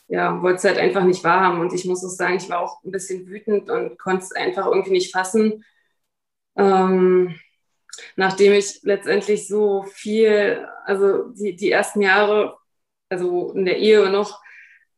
ja, 0.09 0.43
wollte 0.43 0.57
es 0.57 0.65
halt 0.65 0.79
einfach 0.79 1.05
nicht 1.05 1.23
wahrhaben. 1.23 1.61
Und 1.61 1.73
ich 1.73 1.85
muss 1.85 2.05
auch 2.05 2.09
sagen, 2.09 2.37
ich 2.37 2.51
war 2.51 2.61
auch 2.61 2.83
ein 2.83 2.91
bisschen 2.91 3.29
wütend 3.29 3.71
und 3.71 3.97
konnte 3.97 4.25
es 4.25 4.33
einfach 4.33 4.67
irgendwie 4.67 4.91
nicht 4.91 5.13
fassen. 5.13 5.65
Ähm, 6.57 7.39
nachdem 8.17 8.53
ich 8.55 8.81
letztendlich 8.83 9.47
so 9.47 9.85
viel, 9.85 10.67
also 10.85 11.29
die, 11.29 11.55
die 11.55 11.71
ersten 11.71 12.01
Jahre, 12.01 12.57
also 13.09 13.53
in 13.53 13.65
der 13.65 13.79
Ehe 13.79 14.11
noch, 14.11 14.41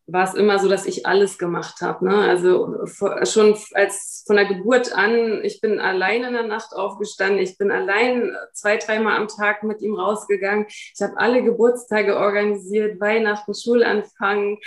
war 0.06 0.28
es 0.28 0.34
immer 0.34 0.58
so, 0.58 0.68
dass 0.68 0.86
ich 0.86 1.06
alles 1.06 1.38
gemacht 1.38 1.80
habe. 1.80 2.06
Ne? 2.06 2.16
Also 2.16 2.84
schon 3.24 3.56
als 3.72 4.24
von 4.26 4.36
der 4.36 4.46
Geburt 4.46 4.92
an, 4.92 5.44
ich 5.44 5.60
bin 5.60 5.78
allein 5.78 6.24
in 6.24 6.32
der 6.32 6.46
Nacht 6.46 6.72
aufgestanden, 6.72 7.38
ich 7.38 7.56
bin 7.56 7.70
allein 7.70 8.34
zwei, 8.52 8.76
dreimal 8.76 9.16
am 9.16 9.28
Tag 9.28 9.62
mit 9.62 9.80
ihm 9.80 9.94
rausgegangen. 9.94 10.66
Ich 10.68 11.00
habe 11.00 11.16
alle 11.16 11.42
Geburtstage 11.42 12.16
organisiert, 12.16 13.00
Weihnachten, 13.00 13.54
Schulanfang, 13.54 14.58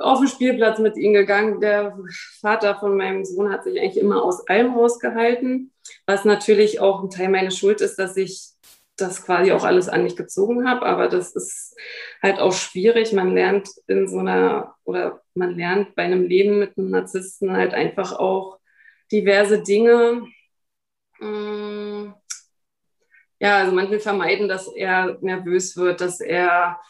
auf 0.00 0.20
den 0.20 0.28
Spielplatz 0.28 0.78
mit 0.78 0.96
ihm 0.96 1.12
gegangen. 1.12 1.60
Der 1.60 1.98
Vater 2.40 2.76
von 2.78 2.96
meinem 2.96 3.24
Sohn 3.24 3.52
hat 3.52 3.64
sich 3.64 3.78
eigentlich 3.78 3.98
immer 3.98 4.22
aus 4.22 4.46
allem 4.48 4.74
rausgehalten, 4.74 5.72
was 6.06 6.24
natürlich 6.24 6.80
auch 6.80 7.02
ein 7.02 7.10
Teil 7.10 7.28
meiner 7.28 7.50
Schuld 7.50 7.80
ist, 7.80 7.96
dass 7.96 8.16
ich 8.16 8.50
das 9.00 9.24
quasi 9.24 9.52
auch 9.52 9.64
alles 9.64 9.88
an 9.88 10.02
mich 10.02 10.16
gezogen 10.16 10.68
habe. 10.68 10.86
Aber 10.86 11.08
das 11.08 11.34
ist 11.34 11.76
halt 12.22 12.38
auch 12.38 12.52
schwierig. 12.52 13.12
Man 13.12 13.34
lernt 13.34 13.68
in 13.86 14.08
so 14.08 14.18
einer, 14.18 14.74
oder 14.84 15.22
man 15.34 15.56
lernt 15.56 15.94
bei 15.94 16.02
einem 16.02 16.24
Leben 16.24 16.58
mit 16.58 16.76
einem 16.76 16.90
Narzissten 16.90 17.52
halt 17.52 17.74
einfach 17.74 18.12
auch 18.12 18.58
diverse 19.10 19.62
Dinge. 19.62 20.26
Mm, 21.20 22.12
ja, 23.40 23.58
also 23.58 23.72
man 23.72 23.90
will 23.90 24.00
vermeiden, 24.00 24.48
dass 24.48 24.68
er 24.68 25.18
nervös 25.20 25.76
wird, 25.76 26.00
dass 26.00 26.20
er 26.20 26.80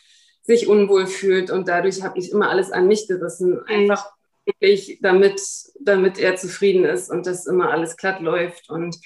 sich 0.43 0.67
unwohl 0.67 1.07
fühlt 1.07 1.51
und 1.51 1.69
dadurch 1.69 2.03
habe 2.03 2.19
ich 2.19 2.33
immer 2.33 2.49
alles 2.49 2.71
an 2.73 2.89
mich 2.89 3.07
gerissen. 3.07 3.63
Einfach 3.67 4.11
wirklich, 4.47 4.99
damit, 5.03 5.41
damit 5.81 6.19
er 6.19 6.37
zufrieden 6.37 6.85
ist 6.85 7.11
und 7.11 7.27
dass 7.27 7.47
immer 7.47 7.71
alles 7.71 7.97
glatt 7.97 8.21
läuft 8.21 8.71
und 8.71 8.97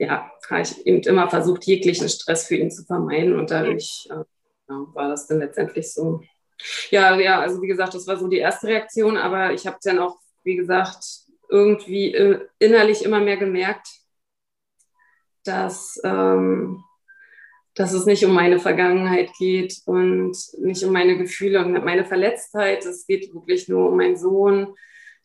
ja, 0.00 0.32
habe 0.48 0.62
ich 0.62 0.86
eben 0.86 1.02
immer 1.02 1.28
versucht, 1.28 1.64
jeglichen 1.64 2.08
Stress 2.08 2.46
für 2.46 2.56
ihn 2.56 2.70
zu 2.70 2.84
vermeiden 2.84 3.38
und 3.38 3.50
dadurch 3.50 4.08
äh, 4.10 4.24
war 4.66 5.10
das 5.10 5.26
dann 5.26 5.40
letztendlich 5.40 5.92
so. 5.92 6.22
Ja, 6.90 7.18
ja, 7.18 7.40
also 7.40 7.60
wie 7.60 7.66
gesagt, 7.66 7.94
das 7.94 8.06
war 8.06 8.16
so 8.16 8.26
die 8.26 8.38
erste 8.38 8.68
Reaktion, 8.68 9.18
aber 9.18 9.52
ich 9.52 9.66
habe 9.66 9.76
dann 9.82 9.98
auch, 9.98 10.16
wie 10.42 10.56
gesagt, 10.56 11.04
irgendwie 11.50 12.14
äh, 12.14 12.40
innerlich 12.58 13.04
immer 13.04 13.20
mehr 13.20 13.36
gemerkt, 13.36 13.88
dass, 15.44 16.00
ähm, 16.02 16.82
dass 17.74 17.92
es 17.92 18.06
nicht 18.06 18.24
um 18.24 18.32
meine 18.32 18.58
Vergangenheit 18.58 19.30
geht 19.38 19.82
und 19.84 20.34
nicht 20.58 20.82
um 20.82 20.92
meine 20.92 21.18
Gefühle 21.18 21.62
und 21.62 21.84
meine 21.84 22.06
Verletztheit. 22.06 22.86
Es 22.86 23.06
geht 23.06 23.34
wirklich 23.34 23.68
nur 23.68 23.90
um 23.90 23.98
meinen 23.98 24.16
Sohn. 24.16 24.74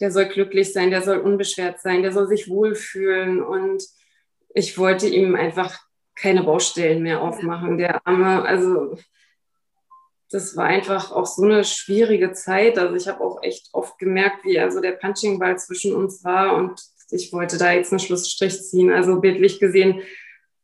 Der 0.01 0.11
soll 0.11 0.25
glücklich 0.25 0.73
sein, 0.73 0.89
der 0.89 1.01
soll 1.01 1.19
unbeschwert 1.19 1.79
sein, 1.79 2.01
der 2.01 2.11
soll 2.11 2.27
sich 2.27 2.49
wohlfühlen 2.49 3.41
und 3.41 3.81
ich 4.55 4.77
wollte 4.77 5.07
ihm 5.07 5.35
einfach 5.35 5.77
keine 6.15 6.43
Baustellen 6.43 7.03
mehr 7.03 7.21
aufmachen. 7.21 7.77
Der 7.77 8.07
Arme, 8.07 8.41
also 8.43 8.97
das 10.31 10.55
war 10.55 10.65
einfach 10.65 11.11
auch 11.11 11.25
so 11.25 11.43
eine 11.43 11.65
schwierige 11.65 12.31
Zeit. 12.31 12.79
Also 12.79 12.95
ich 12.95 13.07
habe 13.07 13.21
auch 13.21 13.43
echt 13.43 13.67
oft 13.73 13.99
gemerkt, 13.99 14.45
wie 14.45 14.57
also 14.57 14.79
der 14.79 14.93
Punchingball 14.93 15.59
zwischen 15.59 15.93
uns 15.93 16.23
war 16.23 16.55
und 16.55 16.81
ich 17.11 17.31
wollte 17.33 17.57
da 17.57 17.73
jetzt 17.73 17.91
einen 17.91 17.99
Schlussstrich 17.99 18.63
ziehen. 18.63 18.91
Also 18.91 19.19
bildlich 19.19 19.59
gesehen 19.59 20.01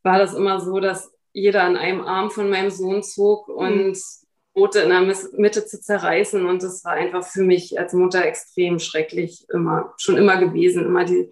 war 0.04 0.18
das 0.18 0.34
immer 0.34 0.62
so, 0.62 0.80
dass 0.80 1.12
jeder 1.34 1.64
an 1.64 1.76
einem 1.76 2.02
Arm 2.02 2.32
von 2.32 2.50
meinem 2.50 2.72
Sohn 2.72 3.04
zog 3.04 3.50
und 3.50 3.90
mhm. 3.90 3.98
drohte 4.56 4.80
in 4.80 4.90
der 4.90 5.02
Mitte 5.02 5.66
zu 5.66 5.82
zerreißen. 5.82 6.46
Und 6.46 6.64
das 6.64 6.84
war 6.86 6.94
einfach 6.94 7.26
für 7.28 7.44
mich 7.44 7.78
als 7.78 7.94
Mutter 7.94 8.26
extrem 8.26 8.80
schrecklich, 8.80 9.46
immer, 9.54 9.94
schon 9.98 10.18
immer 10.18 10.38
gewesen. 10.38 10.86
Immer 10.86 11.06
die 11.06 11.32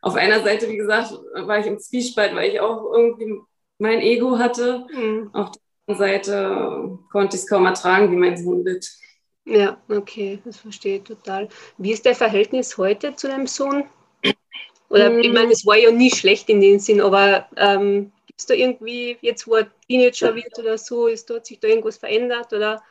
auf 0.00 0.14
einer 0.14 0.42
Seite, 0.42 0.68
wie 0.68 0.76
gesagt, 0.76 1.12
war 1.34 1.58
ich 1.58 1.66
im 1.66 1.78
Zwiespalt, 1.78 2.34
weil 2.34 2.50
ich 2.50 2.60
auch 2.60 2.92
irgendwie 2.92 3.38
mein 3.78 4.00
Ego 4.00 4.38
hatte. 4.38 4.86
Mhm. 4.92 5.30
Auf 5.32 5.52
der 5.52 5.62
anderen 5.86 5.98
Seite 5.98 6.98
konnte 7.10 7.36
ich 7.36 7.42
es 7.42 7.48
kaum 7.48 7.66
ertragen, 7.66 8.10
wie 8.10 8.16
mein 8.16 8.36
Sohn 8.36 8.64
litt. 8.64 8.88
Ja, 9.44 9.80
okay, 9.88 10.40
das 10.44 10.58
verstehe 10.58 10.98
ich 10.98 11.04
total. 11.04 11.48
Wie 11.78 11.92
ist 11.92 12.04
dein 12.04 12.14
Verhältnis 12.14 12.76
heute 12.76 13.16
zu 13.16 13.28
deinem 13.28 13.46
Sohn? 13.46 13.84
Oder 14.90 15.10
mhm. 15.10 15.20
ich 15.20 15.32
meine, 15.32 15.52
es 15.52 15.66
war 15.66 15.76
ja 15.76 15.90
nie 15.90 16.10
schlecht 16.10 16.48
in 16.48 16.60
dem 16.60 16.78
Sinn, 16.78 17.00
aber 17.00 17.48
ähm, 17.56 18.12
gibt 18.26 18.40
es 18.40 18.46
da 18.46 18.54
irgendwie, 18.54 19.16
jetzt 19.20 19.46
wo 19.46 19.56
er 19.56 19.68
Teenager 19.86 20.34
wird 20.34 20.58
oder 20.58 20.78
so, 20.78 21.06
ist, 21.06 21.28
hat 21.30 21.46
sich 21.46 21.60
da 21.60 21.68
irgendwas 21.68 21.98
verändert? 21.98 22.52
Oder? 22.52 22.82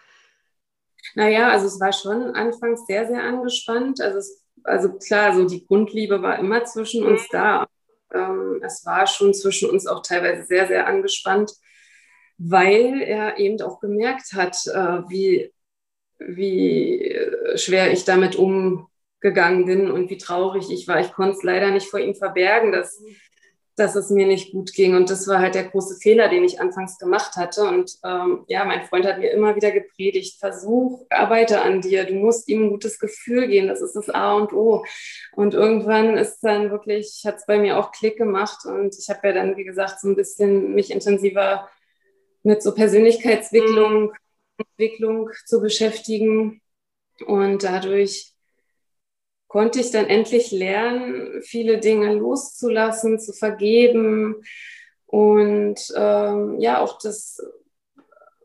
Naja, 1.15 1.49
also 1.49 1.67
es 1.67 1.79
war 1.79 1.93
schon 1.93 2.35
anfangs 2.35 2.85
sehr, 2.85 3.07
sehr 3.07 3.23
angespannt. 3.23 4.01
Also 4.01 4.19
es 4.19 4.43
also 4.67 4.97
klar, 4.97 5.33
so 5.33 5.47
die 5.47 5.65
Grundliebe 5.65 6.21
war 6.21 6.39
immer 6.39 6.63
zwischen 6.65 7.05
uns 7.05 7.21
mhm. 7.23 7.27
da. 7.31 7.67
Ähm, 8.13 8.61
es 8.63 8.85
war 8.85 9.07
schon 9.07 9.33
zwischen 9.33 9.69
uns 9.69 9.87
auch 9.87 10.01
teilweise 10.01 10.43
sehr, 10.43 10.67
sehr 10.67 10.87
angespannt, 10.87 11.51
weil 12.37 13.01
er 13.01 13.37
eben 13.37 13.59
auch 13.61 13.79
gemerkt 13.79 14.33
hat, 14.33 14.55
äh, 14.67 15.01
wie, 15.09 15.51
wie 16.19 17.19
schwer 17.55 17.91
ich 17.91 18.05
damit 18.05 18.35
umgegangen 18.35 19.65
bin 19.65 19.91
und 19.91 20.09
wie 20.09 20.17
traurig 20.17 20.69
ich 20.69 20.87
war. 20.87 20.99
Ich 20.99 21.13
konnte 21.13 21.37
es 21.37 21.43
leider 21.43 21.71
nicht 21.71 21.87
vor 21.87 21.99
ihm 21.99 22.15
verbergen, 22.15 22.71
dass 22.71 22.99
mhm 22.99 23.15
dass 23.77 23.95
es 23.95 24.09
mir 24.09 24.25
nicht 24.25 24.51
gut 24.51 24.73
ging. 24.73 24.95
Und 24.95 25.09
das 25.09 25.27
war 25.27 25.39
halt 25.39 25.55
der 25.55 25.65
große 25.65 25.97
Fehler, 26.01 26.29
den 26.29 26.43
ich 26.43 26.59
anfangs 26.59 26.97
gemacht 26.97 27.35
hatte. 27.35 27.63
Und 27.63 27.93
ähm, 28.03 28.43
ja, 28.47 28.65
mein 28.65 28.83
Freund 28.85 29.05
hat 29.05 29.19
mir 29.19 29.29
immer 29.29 29.55
wieder 29.55 29.71
gepredigt, 29.71 30.39
versuch, 30.39 31.05
arbeite 31.09 31.61
an 31.61 31.81
dir, 31.81 32.03
du 32.03 32.15
musst 32.15 32.49
ihm 32.49 32.63
ein 32.63 32.69
gutes 32.69 32.99
Gefühl 32.99 33.47
geben, 33.47 33.67
das 33.67 33.81
ist 33.81 33.95
das 33.95 34.09
A 34.09 34.33
und 34.33 34.51
O. 34.51 34.83
Und 35.33 35.53
irgendwann 35.53 36.17
ist 36.17 36.39
dann 36.41 36.71
wirklich, 36.71 37.21
hat 37.25 37.37
es 37.37 37.45
bei 37.45 37.59
mir 37.59 37.77
auch 37.77 37.91
Klick 37.91 38.17
gemacht 38.17 38.65
und 38.65 38.95
ich 38.97 39.09
habe 39.09 39.27
ja 39.27 39.33
dann, 39.33 39.55
wie 39.57 39.63
gesagt, 39.63 40.01
so 40.01 40.07
ein 40.07 40.15
bisschen 40.15 40.73
mich 40.73 40.91
intensiver 40.91 41.69
mit 42.43 42.63
so 42.63 42.73
Persönlichkeitsentwicklung 42.73 44.05
mhm. 44.05 44.13
Entwicklung 44.57 45.29
zu 45.45 45.61
beschäftigen. 45.61 46.61
Und 47.25 47.63
dadurch 47.63 48.33
konnte 49.47 49.79
ich 49.79 49.91
dann 49.91 50.05
endlich 50.07 50.51
lernen, 50.51 51.41
viele 51.41 51.79
Dinge 51.79 52.13
loszulassen, 52.13 53.19
zu 53.19 53.33
vergeben 53.33 54.43
und 55.07 55.79
ähm, 55.95 56.59
ja, 56.59 56.81
auch 56.81 56.99
das, 56.99 57.41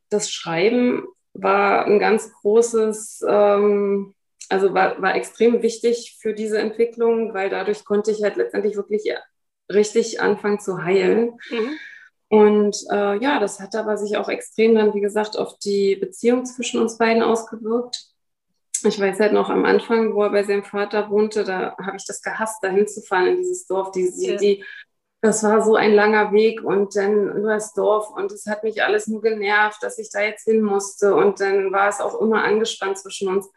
das 0.08 0.30
Schreiben 0.30 1.06
war 1.34 1.86
ein 1.86 1.98
ganz 1.98 2.32
großes, 2.40 3.24
ähm, 3.28 4.14
also 4.48 4.72
war, 4.72 5.00
war 5.02 5.16
extrem 5.16 5.62
wichtig 5.62 6.18
für 6.20 6.34
diese 6.34 6.58
Entwicklung, 6.58 7.34
weil 7.34 7.50
dadurch 7.50 7.84
konnte 7.84 8.10
ich 8.12 8.22
halt 8.22 8.36
letztendlich 8.36 8.76
wirklich 8.76 9.12
richtig 9.72 10.20
anfangen 10.20 10.60
zu 10.60 10.84
heilen. 10.84 11.38
Mhm. 11.50 11.78
Und 12.28 12.76
äh, 12.90 13.18
ja, 13.18 13.40
das 13.40 13.60
hat 13.60 13.74
aber 13.74 13.98
sich 13.98 14.16
auch 14.16 14.28
extrem 14.28 14.74
dann, 14.74 14.94
wie 14.94 15.00
gesagt, 15.00 15.36
auf 15.36 15.58
die 15.58 15.96
Beziehung 15.96 16.46
zwischen 16.46 16.80
uns 16.80 16.96
beiden 16.96 17.22
ausgewirkt 17.22 18.11
ich 18.84 19.00
weiß 19.00 19.20
halt 19.20 19.32
noch 19.32 19.50
am 19.50 19.64
Anfang, 19.64 20.14
wo 20.14 20.22
er 20.22 20.30
bei 20.30 20.42
seinem 20.42 20.64
Vater 20.64 21.10
wohnte, 21.10 21.44
da 21.44 21.76
habe 21.78 21.96
ich 21.96 22.06
das 22.06 22.22
gehasst, 22.22 22.62
da 22.62 22.68
hinzufahren 22.68 23.26
in 23.28 23.36
dieses 23.38 23.66
Dorf. 23.66 23.90
Die, 23.92 24.10
die, 24.10 24.36
die, 24.36 24.64
das 25.20 25.44
war 25.44 25.62
so 25.62 25.76
ein 25.76 25.94
langer 25.94 26.32
Weg 26.32 26.62
und 26.62 26.96
dann 26.96 27.36
über 27.36 27.54
das 27.54 27.74
Dorf 27.74 28.10
und 28.10 28.32
es 28.32 28.46
hat 28.46 28.64
mich 28.64 28.82
alles 28.82 29.06
nur 29.06 29.22
genervt, 29.22 29.82
dass 29.82 29.98
ich 29.98 30.10
da 30.10 30.20
jetzt 30.20 30.44
hin 30.44 30.62
musste 30.62 31.14
und 31.14 31.40
dann 31.40 31.72
war 31.72 31.88
es 31.88 32.00
auch 32.00 32.20
immer 32.20 32.42
angespannt 32.44 32.98
zwischen 32.98 33.28
uns. 33.28 33.48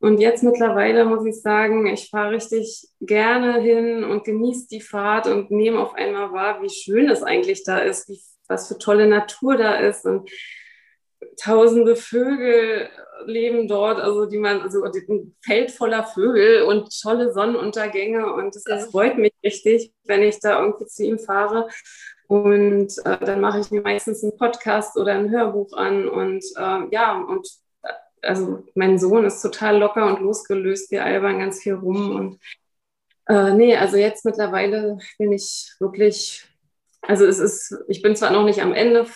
Und 0.00 0.20
jetzt 0.20 0.44
mittlerweile 0.44 1.04
muss 1.04 1.26
ich 1.26 1.40
sagen, 1.42 1.86
ich 1.86 2.08
fahre 2.10 2.30
richtig 2.30 2.86
gerne 3.00 3.60
hin 3.60 4.04
und 4.04 4.22
genieße 4.22 4.68
die 4.68 4.80
Fahrt 4.80 5.26
und 5.26 5.50
nehme 5.50 5.80
auf 5.80 5.94
einmal 5.94 6.32
wahr, 6.32 6.62
wie 6.62 6.70
schön 6.70 7.10
es 7.10 7.24
eigentlich 7.24 7.64
da 7.64 7.78
ist, 7.78 8.08
wie, 8.08 8.20
was 8.46 8.68
für 8.68 8.78
tolle 8.78 9.08
Natur 9.08 9.56
da 9.56 9.74
ist 9.74 10.04
und 10.04 10.30
tausende 11.42 11.96
Vögel 11.96 12.88
leben 13.26 13.68
dort, 13.68 14.00
also 14.00 14.26
die 14.26 14.38
man, 14.38 14.60
also 14.62 14.84
ein 14.84 15.36
Feld 15.44 15.70
voller 15.70 16.04
Vögel 16.04 16.62
und 16.62 16.88
tolle 17.02 17.32
Sonnenuntergänge 17.32 18.32
und 18.32 18.54
das, 18.54 18.64
das 18.64 18.90
freut 18.90 19.18
mich 19.18 19.32
richtig, 19.44 19.92
wenn 20.04 20.22
ich 20.22 20.40
da 20.40 20.60
irgendwie 20.60 20.86
zu 20.86 21.04
ihm 21.04 21.18
fahre. 21.18 21.68
Und 22.28 22.92
äh, 23.04 23.24
dann 23.24 23.40
mache 23.40 23.60
ich 23.60 23.70
mir 23.70 23.80
meistens 23.82 24.22
einen 24.22 24.36
Podcast 24.36 24.96
oder 24.96 25.12
ein 25.14 25.30
Hörbuch 25.30 25.72
an 25.72 26.08
und 26.08 26.44
äh, 26.56 26.80
ja, 26.90 27.18
und 27.18 27.48
also 28.22 28.64
mein 28.74 28.98
Sohn 28.98 29.24
ist 29.24 29.40
total 29.42 29.78
locker 29.78 30.06
und 30.06 30.20
losgelöst, 30.20 30.90
wir 30.90 31.04
albern 31.04 31.38
ganz 31.38 31.60
viel 31.62 31.74
rum 31.74 32.14
und 32.16 32.38
Äh, 33.28 33.52
nee, 33.54 33.76
also 33.76 33.96
jetzt 33.96 34.24
mittlerweile 34.24 34.98
bin 35.18 35.32
ich 35.32 35.74
wirklich, 35.80 36.46
also 37.02 37.26
es 37.26 37.38
ist, 37.38 37.74
ich 37.88 38.00
bin 38.02 38.16
zwar 38.16 38.30
noch 38.30 38.44
nicht 38.44 38.62
am 38.62 38.72
Ende 38.72 39.06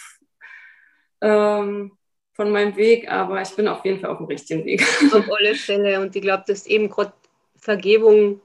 ähm, 1.22 1.92
von 2.34 2.50
meinem 2.50 2.76
Weg, 2.76 3.10
aber 3.10 3.40
ich 3.40 3.54
bin 3.54 3.68
auf 3.68 3.84
jeden 3.84 4.00
Fall 4.00 4.10
auf 4.10 4.18
dem 4.18 4.26
richtigen 4.26 4.64
Weg. 4.64 4.82
Auf 5.12 5.30
alle 5.38 5.54
Fälle. 5.54 6.00
Und 6.00 6.14
ich 6.14 6.22
glaube, 6.22 6.44
dass 6.46 6.66
eben 6.66 6.88
gerade 6.88 7.12
Vergebung 7.56 8.40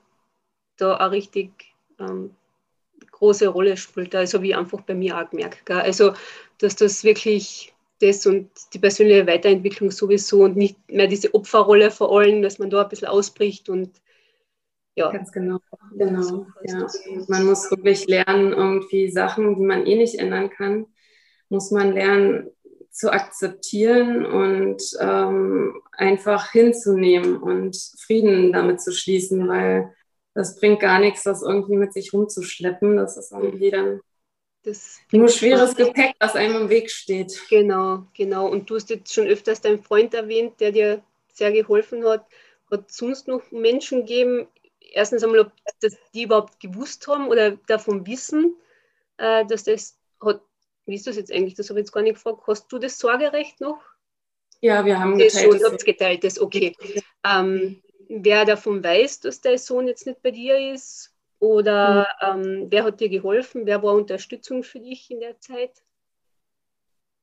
da 0.77 0.97
auch 0.97 1.11
richtig 1.11 1.51
ähm, 1.99 2.31
große 3.11 3.47
Rolle 3.47 3.77
spielt. 3.77 4.13
Habe 4.13 4.47
ich 4.47 4.55
einfach 4.55 4.81
bei 4.81 4.93
mir 4.93 5.17
auch 5.17 5.29
gemerkt. 5.29 5.65
Gell? 5.65 5.79
Also, 5.79 6.13
dass 6.59 6.75
das 6.75 7.03
wirklich 7.03 7.73
das 7.99 8.25
und 8.27 8.49
die 8.73 8.79
persönliche 8.79 9.25
Weiterentwicklung 9.25 9.89
sowieso 9.89 10.43
und 10.43 10.55
nicht 10.55 10.77
mehr 10.91 11.07
diese 11.07 11.33
Opferrolle 11.33 11.89
vor 11.89 12.19
allem, 12.19 12.43
dass 12.43 12.59
man 12.59 12.69
da 12.69 12.83
ein 12.83 12.89
bisschen 12.89 13.07
ausbricht 13.07 13.69
und 13.69 14.01
ja. 14.95 15.11
Ganz 15.11 15.31
genau. 15.31 15.59
genau. 15.95 16.47
Ja. 16.63 16.87
Man 17.27 17.45
muss 17.45 17.69
wirklich 17.69 18.07
lernen, 18.07 18.51
irgendwie 18.51 19.11
Sachen, 19.11 19.55
die 19.55 19.65
man 19.65 19.85
eh 19.85 19.95
nicht 19.95 20.15
ändern 20.19 20.49
kann, 20.49 20.87
muss 21.49 21.69
man 21.69 21.93
lernen 21.93 22.49
zu 22.97 23.11
akzeptieren 23.11 24.25
und 24.25 24.81
ähm, 24.99 25.79
einfach 25.91 26.51
hinzunehmen 26.51 27.37
und 27.37 27.77
Frieden 27.99 28.51
damit 28.51 28.81
zu 28.81 28.91
schließen, 28.91 29.47
weil 29.47 29.93
das 30.33 30.59
bringt 30.59 30.79
gar 30.79 30.99
nichts, 30.99 31.21
das 31.21 31.43
irgendwie 31.43 31.75
mit 31.75 31.93
sich 31.93 32.11
rumzuschleppen. 32.11 32.97
Das 32.97 33.15
ist 33.15 33.31
irgendwie 33.31 33.69
dann 33.69 34.01
das 34.63 34.97
nur 35.11 35.29
schweres 35.29 35.75
Gepäck, 35.75 36.15
was 36.19 36.35
einem 36.35 36.63
im 36.63 36.69
Weg 36.69 36.89
steht. 36.89 37.39
Genau, 37.51 38.07
genau. 38.15 38.47
Und 38.47 38.67
du 38.67 38.75
hast 38.75 38.89
jetzt 38.89 39.13
schon 39.13 39.27
öfters 39.27 39.61
deinen 39.61 39.83
Freund 39.83 40.15
erwähnt, 40.15 40.59
der 40.59 40.71
dir 40.71 41.03
sehr 41.31 41.51
geholfen 41.51 42.03
hat. 42.03 42.25
Hat 42.71 42.89
es 42.89 42.97
sonst 42.97 43.27
noch 43.27 43.43
Menschen 43.51 44.07
gegeben, 44.07 44.47
erstens 44.91 45.23
einmal, 45.23 45.41
ob 45.41 45.51
das 45.81 45.95
die 46.15 46.23
überhaupt 46.23 46.59
gewusst 46.59 47.07
haben 47.07 47.27
oder 47.27 47.51
davon 47.67 48.07
wissen, 48.07 48.55
äh, 49.17 49.45
dass 49.45 49.65
das 49.65 49.99
hat, 50.19 50.41
wie 50.87 50.95
ist 50.95 51.05
das 51.05 51.17
jetzt 51.17 51.31
eigentlich? 51.31 51.55
Das 51.55 51.69
habe 51.69 51.79
ich 51.79 51.85
jetzt 51.85 51.91
gar 51.91 52.01
nicht 52.01 52.15
gefragt. 52.15 52.41
Hast 52.47 52.71
du 52.71 52.79
das 52.79 52.97
Sorgerecht 52.97 53.59
noch? 53.61 53.79
Ja, 54.61 54.85
wir 54.85 54.99
haben 54.99 55.19
das 55.19 55.33
geteilt. 55.33 55.61
Schon, 55.61 55.71
habt 55.71 55.85
geteilt, 55.85 56.23
das 56.23 56.39
okay. 56.39 56.75
Ähm, 57.23 57.81
wer 58.09 58.45
davon 58.45 58.83
weiß, 58.83 59.19
dass 59.19 59.41
dein 59.41 59.57
Sohn 59.57 59.87
jetzt 59.87 60.07
nicht 60.07 60.21
bei 60.21 60.31
dir 60.31 60.73
ist? 60.73 61.13
Oder 61.39 62.07
mhm. 62.21 62.43
ähm, 62.43 62.67
wer 62.69 62.85
hat 62.85 62.99
dir 62.99 63.09
geholfen? 63.09 63.65
Wer 63.65 63.83
war 63.83 63.93
Unterstützung 63.93 64.63
für 64.63 64.79
dich 64.79 65.11
in 65.11 65.19
der 65.19 65.39
Zeit? 65.39 65.83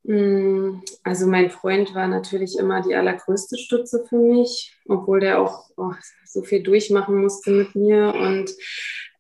Mm, 0.05 0.83
also 1.03 1.27
mein 1.27 1.51
Freund 1.51 1.95
war 1.95 2.07
natürlich 2.07 2.59
immer 2.59 2.83
die 2.83 2.95
allergrößte 2.95 3.57
Stütze 3.57 4.05
für 4.07 4.19
mich, 4.19 4.79
obwohl 4.87 5.21
der 5.21 5.41
auch 5.41 5.71
oh, 5.77 5.93
so 6.25 6.43
viel 6.43 6.63
durchmachen 6.63 7.21
musste 7.21 7.51
mit 7.51 7.75
mir 7.75 8.15
und 8.15 8.51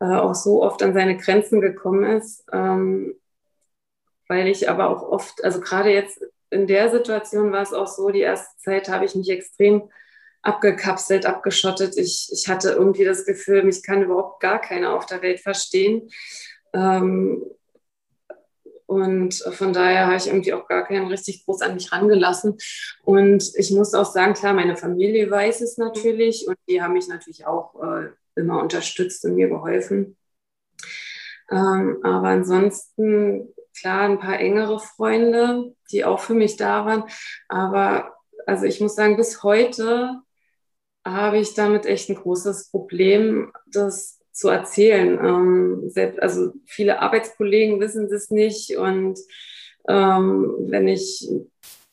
äh, 0.01 0.05
auch 0.05 0.35
so 0.35 0.63
oft 0.63 0.83
an 0.83 0.93
seine 0.93 1.17
Grenzen 1.17 1.61
gekommen 1.61 2.05
ist, 2.05 2.45
ähm, 2.53 3.15
weil 4.35 4.49
ich 4.49 4.69
aber 4.69 4.91
auch 4.91 5.03
oft, 5.03 5.45
also 5.45 5.61
gerade 5.61 5.91
jetzt 5.91 6.21
in 6.51 6.67
der 6.67 6.91
Situation 6.91 7.53
war 7.53 7.63
es 7.63 7.73
auch 7.73 7.87
so, 7.87 8.11
die 8.11 8.21
erste 8.21 8.57
Zeit 8.59 8.89
habe 8.89 9.05
ich 9.05 9.15
mich 9.15 9.31
extrem 9.31 9.89
abgekapselt, 10.43 11.25
abgeschottet. 11.25 11.97
Ich, 11.97 12.31
ich 12.33 12.49
hatte 12.49 12.71
irgendwie 12.71 13.05
das 13.05 13.25
Gefühl, 13.25 13.63
mich 13.63 13.85
kann 13.85 14.03
überhaupt 14.03 14.41
gar 14.41 14.61
keiner 14.61 14.95
auf 14.95 15.07
der 15.07 15.23
Welt 15.23 15.41
verstehen. 15.41 16.11
Ähm, 16.73 17.45
und 18.87 19.35
von 19.35 19.73
daher 19.73 20.07
habe 20.07 20.17
ich 20.17 20.27
irgendwie 20.27 20.53
auch 20.53 20.67
gar 20.67 20.85
keinen 20.85 21.07
richtig 21.07 21.45
groß 21.45 21.63
an 21.63 21.75
mich 21.75 21.93
rangelassen. 21.93 22.59
Und 23.05 23.53
ich 23.55 23.71
muss 23.71 23.95
auch 23.95 24.05
sagen, 24.05 24.35
klar, 24.35 24.53
meine 24.53 24.77
Familie 24.77 25.31
weiß 25.31 25.61
es 25.61 25.79
natürlich 25.79 26.47
und 26.49 26.59
die 26.69 26.83
haben 26.83 26.93
mich 26.93 27.07
natürlich 27.09 27.47
auch 27.47 27.81
äh, 27.83 28.11
immer 28.35 28.61
unterstützt 28.61 29.25
und 29.25 29.37
mir 29.37 29.49
geholfen. 29.49 30.17
Ähm, 31.51 31.99
aber 32.03 32.29
ansonsten, 32.29 33.55
klar, 33.79 34.03
ein 34.03 34.19
paar 34.19 34.39
engere 34.41 34.79
Freunde, 34.81 35.75
die 35.91 36.05
auch 36.05 36.21
für 36.21 36.35
mich 36.35 36.57
da 36.57 36.87
waren. 36.87 37.05
Aber 37.49 38.15
also 38.47 38.65
ich 38.67 38.81
muss 38.81 38.95
sagen, 38.95 39.17
bis 39.17 39.43
heute 39.43 40.21
habe 41.05 41.39
ich 41.39 41.55
damit 41.55 41.87
echt 41.87 42.09
ein 42.09 42.17
großes 42.17 42.71
Problem, 42.71 43.53
das 43.67 44.21
zu 44.33 44.49
erzählen. 44.49 45.19
Ähm, 45.23 45.83
selbst, 45.91 46.21
also 46.21 46.53
viele 46.67 47.01
Arbeitskollegen 47.01 47.81
wissen 47.81 48.09
das 48.09 48.31
nicht 48.31 48.77
und 48.77 49.19
ähm, 49.89 50.55
wenn 50.61 50.89
ich 50.89 51.29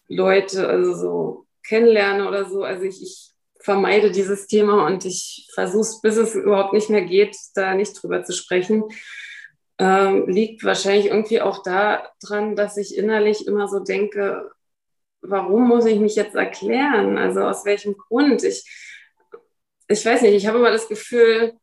Leute 0.07 0.67
also 0.67 0.95
so 0.95 1.45
kennenlerne 1.63 2.27
oder 2.27 2.49
so, 2.49 2.63
also 2.63 2.83
ich, 2.83 3.01
ich 3.01 3.31
vermeide 3.59 4.11
dieses 4.11 4.47
Thema 4.47 4.85
und 4.87 5.05
ich 5.05 5.47
versuche 5.53 5.81
es, 5.81 6.01
bis 6.01 6.17
es 6.17 6.35
überhaupt 6.35 6.73
nicht 6.73 6.89
mehr 6.89 7.03
geht, 7.03 7.35
da 7.53 7.75
nicht 7.75 8.01
drüber 8.01 8.23
zu 8.23 8.33
sprechen. 8.33 8.83
Ähm, 9.81 10.27
liegt 10.27 10.63
wahrscheinlich 10.63 11.07
irgendwie 11.07 11.41
auch 11.41 11.63
daran, 11.63 12.55
dass 12.55 12.77
ich 12.77 12.95
innerlich 12.95 13.47
immer 13.47 13.67
so 13.67 13.79
denke, 13.79 14.51
warum 15.21 15.67
muss 15.67 15.85
ich 15.85 15.99
mich 15.99 16.15
jetzt 16.15 16.35
erklären? 16.35 17.17
Also 17.17 17.41
aus 17.41 17.65
welchem 17.65 17.97
Grund? 17.97 18.43
Ich, 18.43 18.63
ich 19.87 20.05
weiß 20.05 20.21
nicht, 20.21 20.35
ich 20.35 20.45
habe 20.45 20.59
immer 20.59 20.69
das 20.69 20.87
Gefühl, 20.87 21.53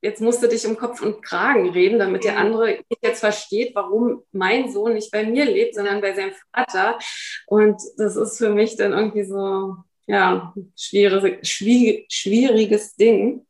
jetzt 0.00 0.22
musst 0.22 0.42
du 0.42 0.48
dich 0.48 0.66
um 0.66 0.78
Kopf 0.78 1.02
und 1.02 1.20
Kragen 1.20 1.68
reden, 1.68 1.98
damit 1.98 2.24
der 2.24 2.38
andere 2.38 2.78
jetzt 3.02 3.20
versteht, 3.20 3.74
warum 3.74 4.22
mein 4.32 4.72
Sohn 4.72 4.94
nicht 4.94 5.10
bei 5.10 5.24
mir 5.24 5.44
lebt, 5.44 5.74
sondern 5.74 6.00
bei 6.00 6.14
seinem 6.14 6.32
Vater. 6.54 6.98
Und 7.46 7.82
das 7.98 8.16
ist 8.16 8.38
für 8.38 8.48
mich 8.48 8.76
dann 8.76 8.92
irgendwie 8.92 9.24
so, 9.24 9.76
ja, 10.06 10.54
schwierig, 10.74 11.44
schwieriges 11.44 12.96
Ding. 12.96 13.44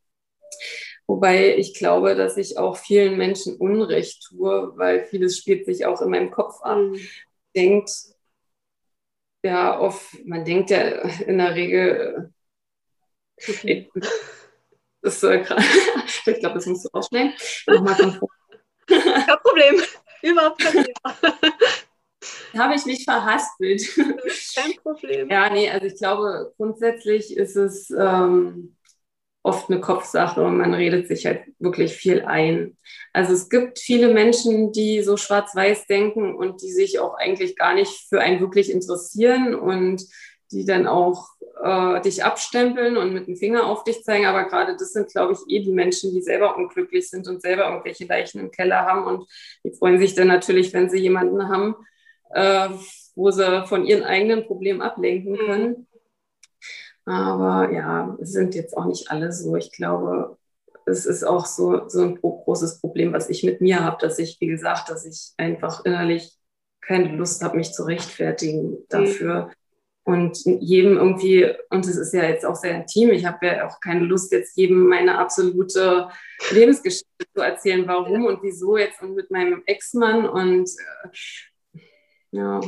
Wobei 1.08 1.56
ich 1.56 1.74
glaube, 1.74 2.14
dass 2.14 2.36
ich 2.36 2.58
auch 2.58 2.76
vielen 2.76 3.16
Menschen 3.16 3.56
Unrecht 3.56 4.22
tue, 4.28 4.72
weil 4.76 5.06
vieles 5.06 5.36
spielt 5.38 5.66
sich 5.66 5.86
auch 5.86 6.00
in 6.02 6.10
meinem 6.10 6.30
Kopf 6.30 6.60
an. 6.62 6.90
Mhm. 6.92 7.00
Denkt, 7.56 7.90
ja, 9.42 9.80
oft, 9.80 10.06
man 10.24 10.44
denkt 10.44 10.70
ja 10.70 10.80
in 10.80 11.38
der 11.38 11.54
Regel, 11.54 12.32
Okay. 13.46 13.90
Das, 15.02 15.22
äh, 15.22 15.40
ich 16.26 16.40
glaube, 16.40 16.56
das 16.56 16.66
musst 16.66 16.84
du 16.84 16.88
ausschneiden. 16.92 17.32
Nochmal 17.66 17.94
von 17.94 18.12
vor. 18.12 18.28
Kein 18.86 19.38
Problem. 19.42 19.82
Überhaupt 20.22 20.60
kein 20.60 20.72
Thema. 20.72 21.16
Habe 22.56 22.74
ich 22.74 22.84
mich 22.86 23.04
verhaspelt. 23.04 23.82
Kein 24.56 24.74
Problem. 24.82 25.30
Ja, 25.30 25.48
nee, 25.50 25.70
also 25.70 25.86
ich 25.86 25.96
glaube, 25.96 26.52
grundsätzlich 26.56 27.36
ist 27.36 27.54
es 27.54 27.90
ähm, 27.90 28.76
oft 29.48 29.70
eine 29.70 29.80
Kopfsache 29.80 30.42
und 30.42 30.58
man 30.58 30.74
redet 30.74 31.08
sich 31.08 31.24
halt 31.26 31.40
wirklich 31.58 31.94
viel 31.94 32.22
ein. 32.22 32.76
Also 33.14 33.32
es 33.32 33.48
gibt 33.48 33.78
viele 33.78 34.12
Menschen, 34.12 34.72
die 34.72 35.02
so 35.02 35.16
schwarz-weiß 35.16 35.86
denken 35.86 36.34
und 36.34 36.62
die 36.62 36.70
sich 36.70 37.00
auch 37.00 37.14
eigentlich 37.14 37.56
gar 37.56 37.74
nicht 37.74 38.08
für 38.08 38.20
einen 38.20 38.40
wirklich 38.40 38.70
interessieren 38.70 39.54
und 39.54 40.04
die 40.52 40.66
dann 40.66 40.86
auch 40.86 41.28
äh, 41.62 42.00
dich 42.02 42.24
abstempeln 42.24 42.96
und 42.96 43.12
mit 43.12 43.26
dem 43.26 43.36
Finger 43.36 43.66
auf 43.66 43.84
dich 43.84 44.04
zeigen. 44.04 44.26
Aber 44.26 44.44
gerade 44.44 44.76
das 44.76 44.92
sind, 44.92 45.10
glaube 45.10 45.32
ich, 45.32 45.38
eh 45.54 45.62
die 45.62 45.72
Menschen, 45.72 46.12
die 46.12 46.22
selber 46.22 46.56
unglücklich 46.56 47.08
sind 47.08 47.26
und 47.26 47.40
selber 47.40 47.68
irgendwelche 47.68 48.04
Leichen 48.04 48.40
im 48.40 48.50
Keller 48.50 48.84
haben. 48.84 49.04
Und 49.04 49.28
die 49.64 49.72
freuen 49.72 49.98
sich 49.98 50.14
dann 50.14 50.28
natürlich, 50.28 50.72
wenn 50.72 50.90
sie 50.90 50.98
jemanden 50.98 51.48
haben, 51.48 51.74
äh, 52.30 52.68
wo 53.14 53.30
sie 53.30 53.66
von 53.66 53.86
ihren 53.86 54.04
eigenen 54.04 54.46
Problemen 54.46 54.82
ablenken 54.82 55.32
mhm. 55.32 55.36
können. 55.38 55.86
Aber 57.08 57.72
ja, 57.72 58.16
es 58.20 58.32
sind 58.32 58.54
jetzt 58.54 58.76
auch 58.76 58.84
nicht 58.84 59.10
alle 59.10 59.32
so. 59.32 59.56
Ich 59.56 59.72
glaube, 59.72 60.36
es 60.84 61.06
ist 61.06 61.24
auch 61.24 61.46
so, 61.46 61.88
so 61.88 62.02
ein 62.02 62.20
großes 62.20 62.80
Problem, 62.80 63.12
was 63.12 63.30
ich 63.30 63.44
mit 63.44 63.60
mir 63.60 63.84
habe, 63.84 63.96
dass 64.00 64.18
ich, 64.18 64.38
wie 64.40 64.46
gesagt, 64.46 64.90
dass 64.90 65.06
ich 65.06 65.32
einfach 65.36 65.84
innerlich 65.84 66.36
keine 66.80 67.16
Lust 67.16 67.42
habe, 67.42 67.56
mich 67.56 67.72
zu 67.72 67.84
rechtfertigen 67.84 68.70
mhm. 68.70 68.84
dafür, 68.88 69.50
und 70.08 70.38
jedem 70.46 70.96
irgendwie, 70.96 71.54
und 71.68 71.86
es 71.86 71.96
ist 71.98 72.14
ja 72.14 72.24
jetzt 72.24 72.46
auch 72.46 72.54
sehr 72.54 72.76
intim, 72.76 73.10
ich 73.10 73.26
habe 73.26 73.46
ja 73.46 73.68
auch 73.68 73.78
keine 73.78 74.06
Lust, 74.06 74.32
jetzt 74.32 74.56
jedem 74.56 74.88
meine 74.88 75.18
absolute 75.18 76.08
Lebensgeschichte 76.50 77.26
zu 77.34 77.42
erzählen, 77.42 77.86
warum 77.86 78.24
und 78.24 78.42
wieso 78.42 78.78
jetzt 78.78 79.02
und 79.02 79.14
mit 79.14 79.30
meinem 79.30 79.62
Ex-Mann 79.66 80.26
und 80.26 80.70
äh, 80.70 81.78
ja. 82.30 82.60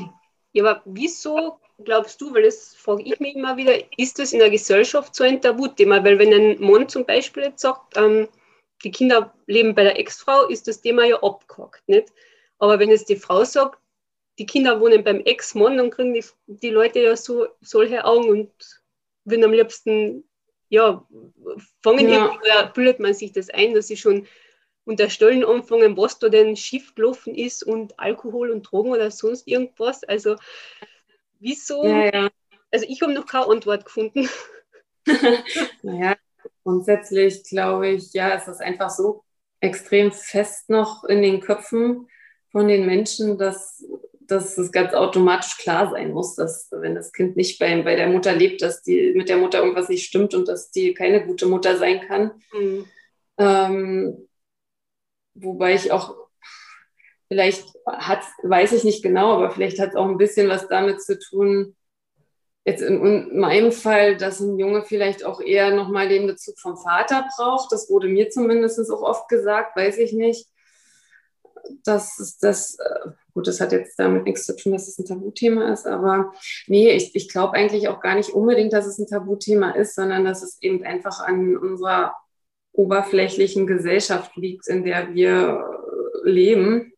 Ja, 0.52 0.64
aber 0.64 0.82
wieso 0.84 1.58
glaubst 1.84 2.20
du, 2.20 2.34
weil 2.34 2.42
das 2.42 2.74
frage 2.74 3.02
ich 3.02 3.18
mich 3.20 3.34
immer 3.34 3.56
wieder, 3.56 3.74
ist 3.96 4.18
das 4.18 4.32
in 4.32 4.38
der 4.38 4.50
Gesellschaft 4.50 5.14
so 5.14 5.24
ein 5.24 5.40
Tabuthema? 5.40 6.02
Weil 6.04 6.18
wenn 6.18 6.32
ein 6.32 6.60
Mann 6.60 6.88
zum 6.88 7.04
Beispiel 7.04 7.44
jetzt 7.44 7.60
sagt, 7.62 7.96
ähm, 7.96 8.28
die 8.84 8.90
Kinder 8.90 9.34
leben 9.46 9.74
bei 9.74 9.84
der 9.84 9.98
Ex-Frau, 9.98 10.46
ist 10.48 10.68
das 10.68 10.80
Thema 10.80 11.04
ja 11.04 11.22
abgehakt, 11.22 11.86
nicht? 11.88 12.12
Aber 12.58 12.78
wenn 12.78 12.90
jetzt 12.90 13.08
die 13.08 13.16
Frau 13.16 13.44
sagt, 13.44 13.78
die 14.38 14.46
Kinder 14.46 14.80
wohnen 14.80 15.04
beim 15.04 15.20
Ex-Mann, 15.20 15.76
dann 15.76 15.90
kriegen 15.90 16.14
die, 16.14 16.24
die 16.46 16.70
Leute 16.70 17.00
ja 17.00 17.16
so 17.16 17.46
solche 17.60 18.04
Augen 18.04 18.28
und 18.28 18.50
würden 19.24 19.44
am 19.44 19.52
liebsten, 19.52 20.24
ja, 20.68 21.06
fangen 21.82 22.08
ja. 22.08 22.26
irgendwie, 22.26 22.72
bildet 22.74 23.00
man 23.00 23.14
sich 23.14 23.32
das 23.32 23.50
ein, 23.50 23.74
dass 23.74 23.88
sie 23.88 23.96
schon 23.96 24.26
unterstellen 24.84 25.44
anfangen, 25.44 25.96
was 25.96 26.18
da 26.18 26.28
denn 26.28 26.56
schief 26.56 26.94
gelaufen 26.94 27.34
ist 27.34 27.62
und 27.62 27.98
Alkohol 27.98 28.50
und 28.50 28.62
Drogen 28.62 28.90
oder 28.90 29.10
sonst 29.10 29.46
irgendwas. 29.46 30.04
Also, 30.04 30.36
wieso? 31.40 31.84
Ja, 31.84 32.04
ja. 32.04 32.28
Also, 32.70 32.86
ich 32.88 33.02
habe 33.02 33.12
noch 33.12 33.26
keine 33.26 33.48
Antwort 33.48 33.84
gefunden. 33.84 34.28
naja, 35.82 36.16
grundsätzlich 36.62 37.42
glaube 37.44 37.88
ich, 37.88 38.12
ja, 38.12 38.34
es 38.34 38.46
ist 38.46 38.60
einfach 38.60 38.90
so 38.90 39.24
extrem 39.60 40.12
fest 40.12 40.70
noch 40.70 41.04
in 41.04 41.22
den 41.22 41.40
Köpfen 41.40 42.08
von 42.50 42.68
den 42.68 42.86
Menschen, 42.86 43.38
dass, 43.38 43.84
dass 44.20 44.56
es 44.58 44.72
ganz 44.72 44.94
automatisch 44.94 45.58
klar 45.58 45.90
sein 45.90 46.12
muss, 46.12 46.34
dass 46.34 46.68
wenn 46.70 46.94
das 46.94 47.12
Kind 47.12 47.36
nicht 47.36 47.58
bei, 47.58 47.82
bei 47.82 47.96
der 47.96 48.08
Mutter 48.08 48.34
lebt, 48.34 48.62
dass 48.62 48.82
die 48.82 49.12
mit 49.14 49.28
der 49.28 49.36
Mutter 49.36 49.58
irgendwas 49.58 49.88
nicht 49.88 50.06
stimmt 50.06 50.34
und 50.34 50.48
dass 50.48 50.70
die 50.70 50.94
keine 50.94 51.26
gute 51.26 51.46
Mutter 51.46 51.76
sein 51.76 52.00
kann. 52.06 52.32
Mhm. 52.52 52.86
Ähm, 53.38 54.28
wobei 55.34 55.74
ich 55.74 55.92
auch 55.92 56.29
vielleicht 57.30 57.64
hat, 57.86 58.22
weiß 58.42 58.72
ich 58.72 58.82
nicht 58.82 59.04
genau, 59.04 59.34
aber 59.34 59.52
vielleicht 59.52 59.78
hat 59.78 59.90
es 59.90 59.94
auch 59.94 60.08
ein 60.08 60.18
bisschen 60.18 60.48
was 60.48 60.66
damit 60.66 61.00
zu 61.00 61.16
tun, 61.16 61.76
jetzt 62.64 62.82
in 62.82 63.38
meinem 63.38 63.70
Fall, 63.70 64.16
dass 64.16 64.40
ein 64.40 64.58
Junge 64.58 64.82
vielleicht 64.82 65.24
auch 65.24 65.40
eher 65.40 65.72
nochmal 65.72 66.08
den 66.08 66.26
Bezug 66.26 66.58
vom 66.58 66.76
Vater 66.76 67.26
braucht. 67.36 67.70
Das 67.70 67.88
wurde 67.88 68.08
mir 68.08 68.30
zumindest 68.30 68.90
auch 68.90 69.02
oft 69.02 69.28
gesagt, 69.28 69.76
weiß 69.76 69.98
ich 69.98 70.12
nicht. 70.12 70.48
Das 71.84 72.36
das, 72.40 72.78
äh, 72.80 73.10
gut, 73.32 73.46
das 73.46 73.60
hat 73.60 73.70
jetzt 73.70 73.96
damit 73.98 74.24
nichts 74.24 74.44
zu 74.44 74.56
tun, 74.56 74.72
dass 74.72 74.88
es 74.88 74.98
ein 74.98 75.04
Tabuthema 75.04 75.72
ist, 75.72 75.86
aber 75.86 76.32
nee, 76.66 76.90
ich, 76.90 77.14
ich 77.14 77.28
glaube 77.28 77.54
eigentlich 77.54 77.86
auch 77.88 78.00
gar 78.00 78.16
nicht 78.16 78.30
unbedingt, 78.30 78.72
dass 78.72 78.86
es 78.86 78.98
ein 78.98 79.06
Tabuthema 79.06 79.70
ist, 79.70 79.94
sondern 79.94 80.24
dass 80.24 80.42
es 80.42 80.60
eben 80.62 80.82
einfach 80.82 81.20
an 81.20 81.56
unserer 81.56 82.14
oberflächlichen 82.72 83.66
Gesellschaft 83.68 84.36
liegt, 84.36 84.66
in 84.68 84.84
der 84.84 85.14
wir 85.14 85.64
leben, 86.24 86.89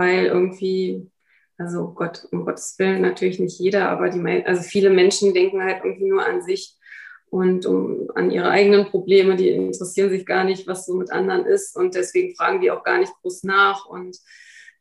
weil 0.00 0.24
irgendwie 0.24 1.10
also 1.60 1.92
Gott, 1.94 2.26
um 2.32 2.46
Gottes 2.46 2.78
Willen 2.78 3.02
natürlich 3.02 3.38
nicht 3.38 3.58
jeder, 3.58 3.90
aber 3.90 4.08
die, 4.08 4.20
also 4.46 4.62
viele 4.62 4.88
Menschen 4.88 5.34
denken 5.34 5.62
halt 5.62 5.84
irgendwie 5.84 6.08
nur 6.08 6.24
an 6.24 6.40
sich 6.40 6.74
und 7.28 7.66
um, 7.66 8.10
an 8.14 8.30
ihre 8.30 8.48
eigenen 8.48 8.86
Probleme. 8.86 9.36
Die 9.36 9.50
interessieren 9.50 10.08
sich 10.08 10.24
gar 10.24 10.44
nicht, 10.44 10.66
was 10.66 10.86
so 10.86 10.94
mit 10.94 11.12
anderen 11.12 11.44
ist 11.44 11.76
und 11.76 11.94
deswegen 11.94 12.34
fragen 12.34 12.62
die 12.62 12.70
auch 12.70 12.82
gar 12.82 12.98
nicht 12.98 13.12
groß 13.20 13.44
nach 13.44 13.84
und 13.84 14.16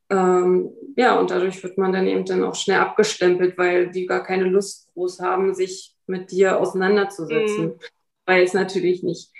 ähm, 0.10 0.72
ja, 0.96 1.20
und 1.20 1.30
dadurch 1.32 1.62
wird 1.62 1.78
man 1.78 1.92
dann 1.92 2.08
eben 2.08 2.26
dann 2.26 2.44
auch 2.44 2.56
schnell 2.56 2.80
abgestempelt, 2.80 3.58
weil 3.58 3.92
die 3.92 4.06
gar 4.08 4.24
keine 4.24 4.46
Lust 4.46 4.90
groß 4.94 5.20
haben, 5.20 5.54
sich 5.54 5.96
mit 6.08 6.32
dir 6.32 6.60
auseinanderzusetzen. 6.60 7.66
Mhm. 7.66 7.80
Weil 8.26 8.44
es 8.44 8.54
natürlich 8.54 9.04
nicht 9.04 9.32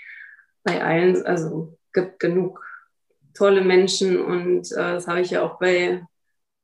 bei 0.62 0.84
allen, 0.84 1.24
also 1.24 1.76
gibt 1.92 2.20
genug 2.20 2.69
tolle 3.34 3.62
Menschen 3.62 4.20
und 4.20 4.72
äh, 4.72 4.94
das 4.94 5.06
habe 5.06 5.20
ich 5.20 5.30
ja 5.30 5.42
auch 5.42 5.58
bei 5.58 6.02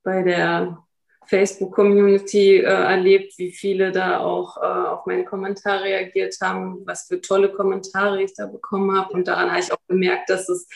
bei 0.02 0.22
der 0.22 0.78
Facebook-Community 1.26 2.58
äh, 2.58 2.62
erlebt, 2.62 3.34
wie 3.38 3.50
viele 3.50 3.90
da 3.90 4.20
auch 4.20 4.56
äh, 4.56 4.60
auf 4.60 5.06
meine 5.06 5.24
Kommentare 5.24 5.84
reagiert 5.84 6.36
haben, 6.40 6.86
was 6.86 7.08
für 7.08 7.20
tolle 7.20 7.52
Kommentare 7.52 8.22
ich 8.22 8.32
da 8.34 8.46
bekommen 8.46 8.96
habe. 8.96 9.12
Und 9.12 9.26
daran 9.26 9.50
habe 9.50 9.60
ich 9.60 9.72
auch 9.72 9.84
gemerkt, 9.88 10.30
dass 10.30 10.48
es, 10.48 10.68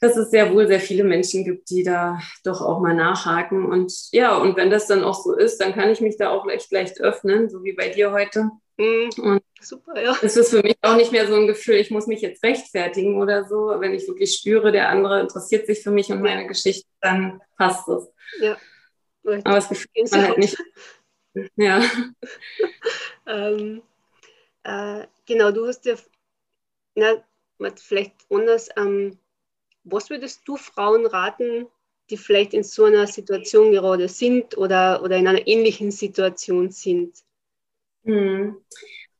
dass 0.00 0.16
es 0.16 0.30
sehr 0.30 0.52
wohl 0.52 0.66
sehr 0.66 0.80
viele 0.80 1.04
Menschen 1.04 1.44
gibt, 1.44 1.70
die 1.70 1.82
da 1.82 2.20
doch 2.44 2.60
auch 2.60 2.80
mal 2.80 2.94
nachhaken. 2.94 3.64
Und 3.64 3.92
ja, 4.12 4.36
und 4.36 4.56
wenn 4.56 4.70
das 4.70 4.86
dann 4.86 5.02
auch 5.02 5.22
so 5.22 5.34
ist, 5.34 5.58
dann 5.58 5.72
kann 5.72 5.90
ich 5.90 6.02
mich 6.02 6.18
da 6.18 6.30
auch 6.30 6.46
echt 6.48 6.70
leicht 6.70 7.00
öffnen, 7.00 7.48
so 7.48 7.64
wie 7.64 7.72
bei 7.72 7.88
dir 7.88 8.12
heute. 8.12 8.50
Mhm. 8.78 9.40
Super, 9.60 10.00
ja. 10.00 10.16
Es 10.22 10.36
ist 10.36 10.50
für 10.50 10.62
mich 10.62 10.76
auch 10.82 10.96
nicht 10.96 11.12
mehr 11.12 11.26
so 11.26 11.34
ein 11.34 11.46
Gefühl, 11.46 11.76
ich 11.76 11.90
muss 11.90 12.06
mich 12.06 12.20
jetzt 12.20 12.42
rechtfertigen 12.42 13.20
oder 13.20 13.44
so. 13.44 13.74
Wenn 13.78 13.94
ich 13.94 14.08
wirklich 14.08 14.34
spüre, 14.34 14.72
der 14.72 14.88
andere 14.88 15.20
interessiert 15.20 15.66
sich 15.66 15.82
für 15.82 15.90
mich 15.90 16.10
und 16.10 16.22
meine 16.22 16.46
Geschichte, 16.46 16.88
dann 17.00 17.40
passt 17.56 17.88
es. 17.88 18.10
Ja. 18.40 18.56
Aber 19.24 19.54
das 19.54 19.68
Gefühl 19.68 19.88
man 20.10 20.28
halt 20.28 20.38
nicht. 20.38 20.56
Ja. 21.56 21.80
ähm, 23.26 23.80
äh, 24.64 25.06
genau, 25.24 25.50
du 25.50 25.66
hast 25.66 25.86
ja, 25.86 25.94
na, 26.94 27.24
vielleicht 27.76 28.12
anders, 28.28 28.68
ähm, 28.76 29.18
was 29.84 30.10
würdest 30.10 30.42
du 30.46 30.58
Frauen 30.58 31.06
raten, 31.06 31.68
die 32.10 32.18
vielleicht 32.18 32.52
in 32.52 32.64
so 32.64 32.84
einer 32.84 33.06
Situation 33.06 33.72
gerade 33.72 34.08
sind 34.08 34.58
oder, 34.58 35.02
oder 35.02 35.16
in 35.16 35.26
einer 35.26 35.46
ähnlichen 35.46 35.90
Situation 35.90 36.70
sind? 36.70 37.16
Hm. 38.04 38.56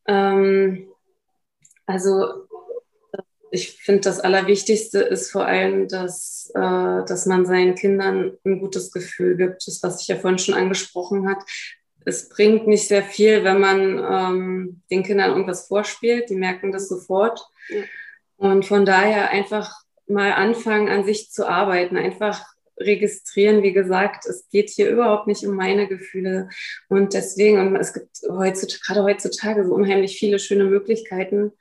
Ähm, 0.06 0.88
also 1.86 2.46
ich 3.52 3.72
finde, 3.82 4.00
das 4.00 4.18
Allerwichtigste 4.18 5.00
ist 5.00 5.30
vor 5.30 5.44
allem, 5.44 5.86
dass, 5.86 6.50
äh, 6.54 7.04
dass 7.04 7.26
man 7.26 7.44
seinen 7.44 7.74
Kindern 7.74 8.32
ein 8.44 8.60
gutes 8.60 8.90
Gefühl 8.90 9.36
gibt. 9.36 9.66
Das, 9.66 9.82
was 9.82 10.00
ich 10.00 10.08
ja 10.08 10.16
vorhin 10.16 10.38
schon 10.38 10.54
angesprochen 10.54 11.28
habe. 11.28 11.44
Es 12.06 12.30
bringt 12.30 12.66
nicht 12.66 12.88
sehr 12.88 13.02
viel, 13.02 13.44
wenn 13.44 13.60
man 13.60 13.98
ähm, 13.98 14.82
den 14.90 15.02
Kindern 15.02 15.30
irgendwas 15.30 15.68
vorspielt. 15.68 16.30
Die 16.30 16.34
merken 16.34 16.72
das 16.72 16.88
sofort. 16.88 17.46
Ja. 17.68 17.82
Und 18.38 18.64
von 18.64 18.86
daher 18.86 19.28
einfach 19.28 19.70
mal 20.06 20.32
anfangen, 20.32 20.88
an 20.88 21.04
sich 21.04 21.30
zu 21.30 21.46
arbeiten. 21.46 21.98
Einfach 21.98 22.42
registrieren, 22.78 23.62
wie 23.62 23.72
gesagt, 23.72 24.26
es 24.26 24.48
geht 24.48 24.70
hier 24.70 24.90
überhaupt 24.90 25.26
nicht 25.26 25.46
um 25.46 25.54
meine 25.54 25.88
Gefühle. 25.88 26.48
Und 26.88 27.14
deswegen, 27.14 27.58
und 27.58 27.76
es 27.76 27.92
gibt 27.92 28.18
heutzutage, 28.28 28.80
gerade 28.86 29.02
heutzutage 29.04 29.66
so 29.66 29.74
unheimlich 29.74 30.18
viele 30.18 30.38
schöne 30.38 30.64
Möglichkeiten, 30.64 31.52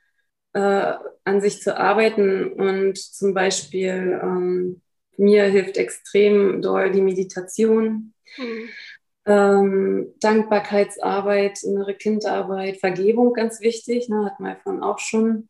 äh, 0.54 0.94
an 1.24 1.40
sich 1.40 1.60
zu 1.60 1.76
arbeiten. 1.78 2.52
Und 2.52 2.98
zum 2.98 3.34
Beispiel 3.34 4.20
ähm, 4.22 4.82
mir 5.16 5.44
hilft 5.44 5.76
extrem 5.76 6.62
doll 6.62 6.90
die 6.90 7.00
Meditation, 7.00 8.14
mhm. 8.36 8.68
ähm, 9.26 10.14
Dankbarkeitsarbeit, 10.20 11.62
innere 11.62 11.94
Kindarbeit, 11.94 12.78
Vergebung 12.78 13.34
ganz 13.34 13.60
wichtig, 13.60 14.08
ne, 14.08 14.24
hat 14.24 14.40
man 14.40 14.58
von 14.60 14.82
auch 14.82 14.98
schon. 14.98 15.48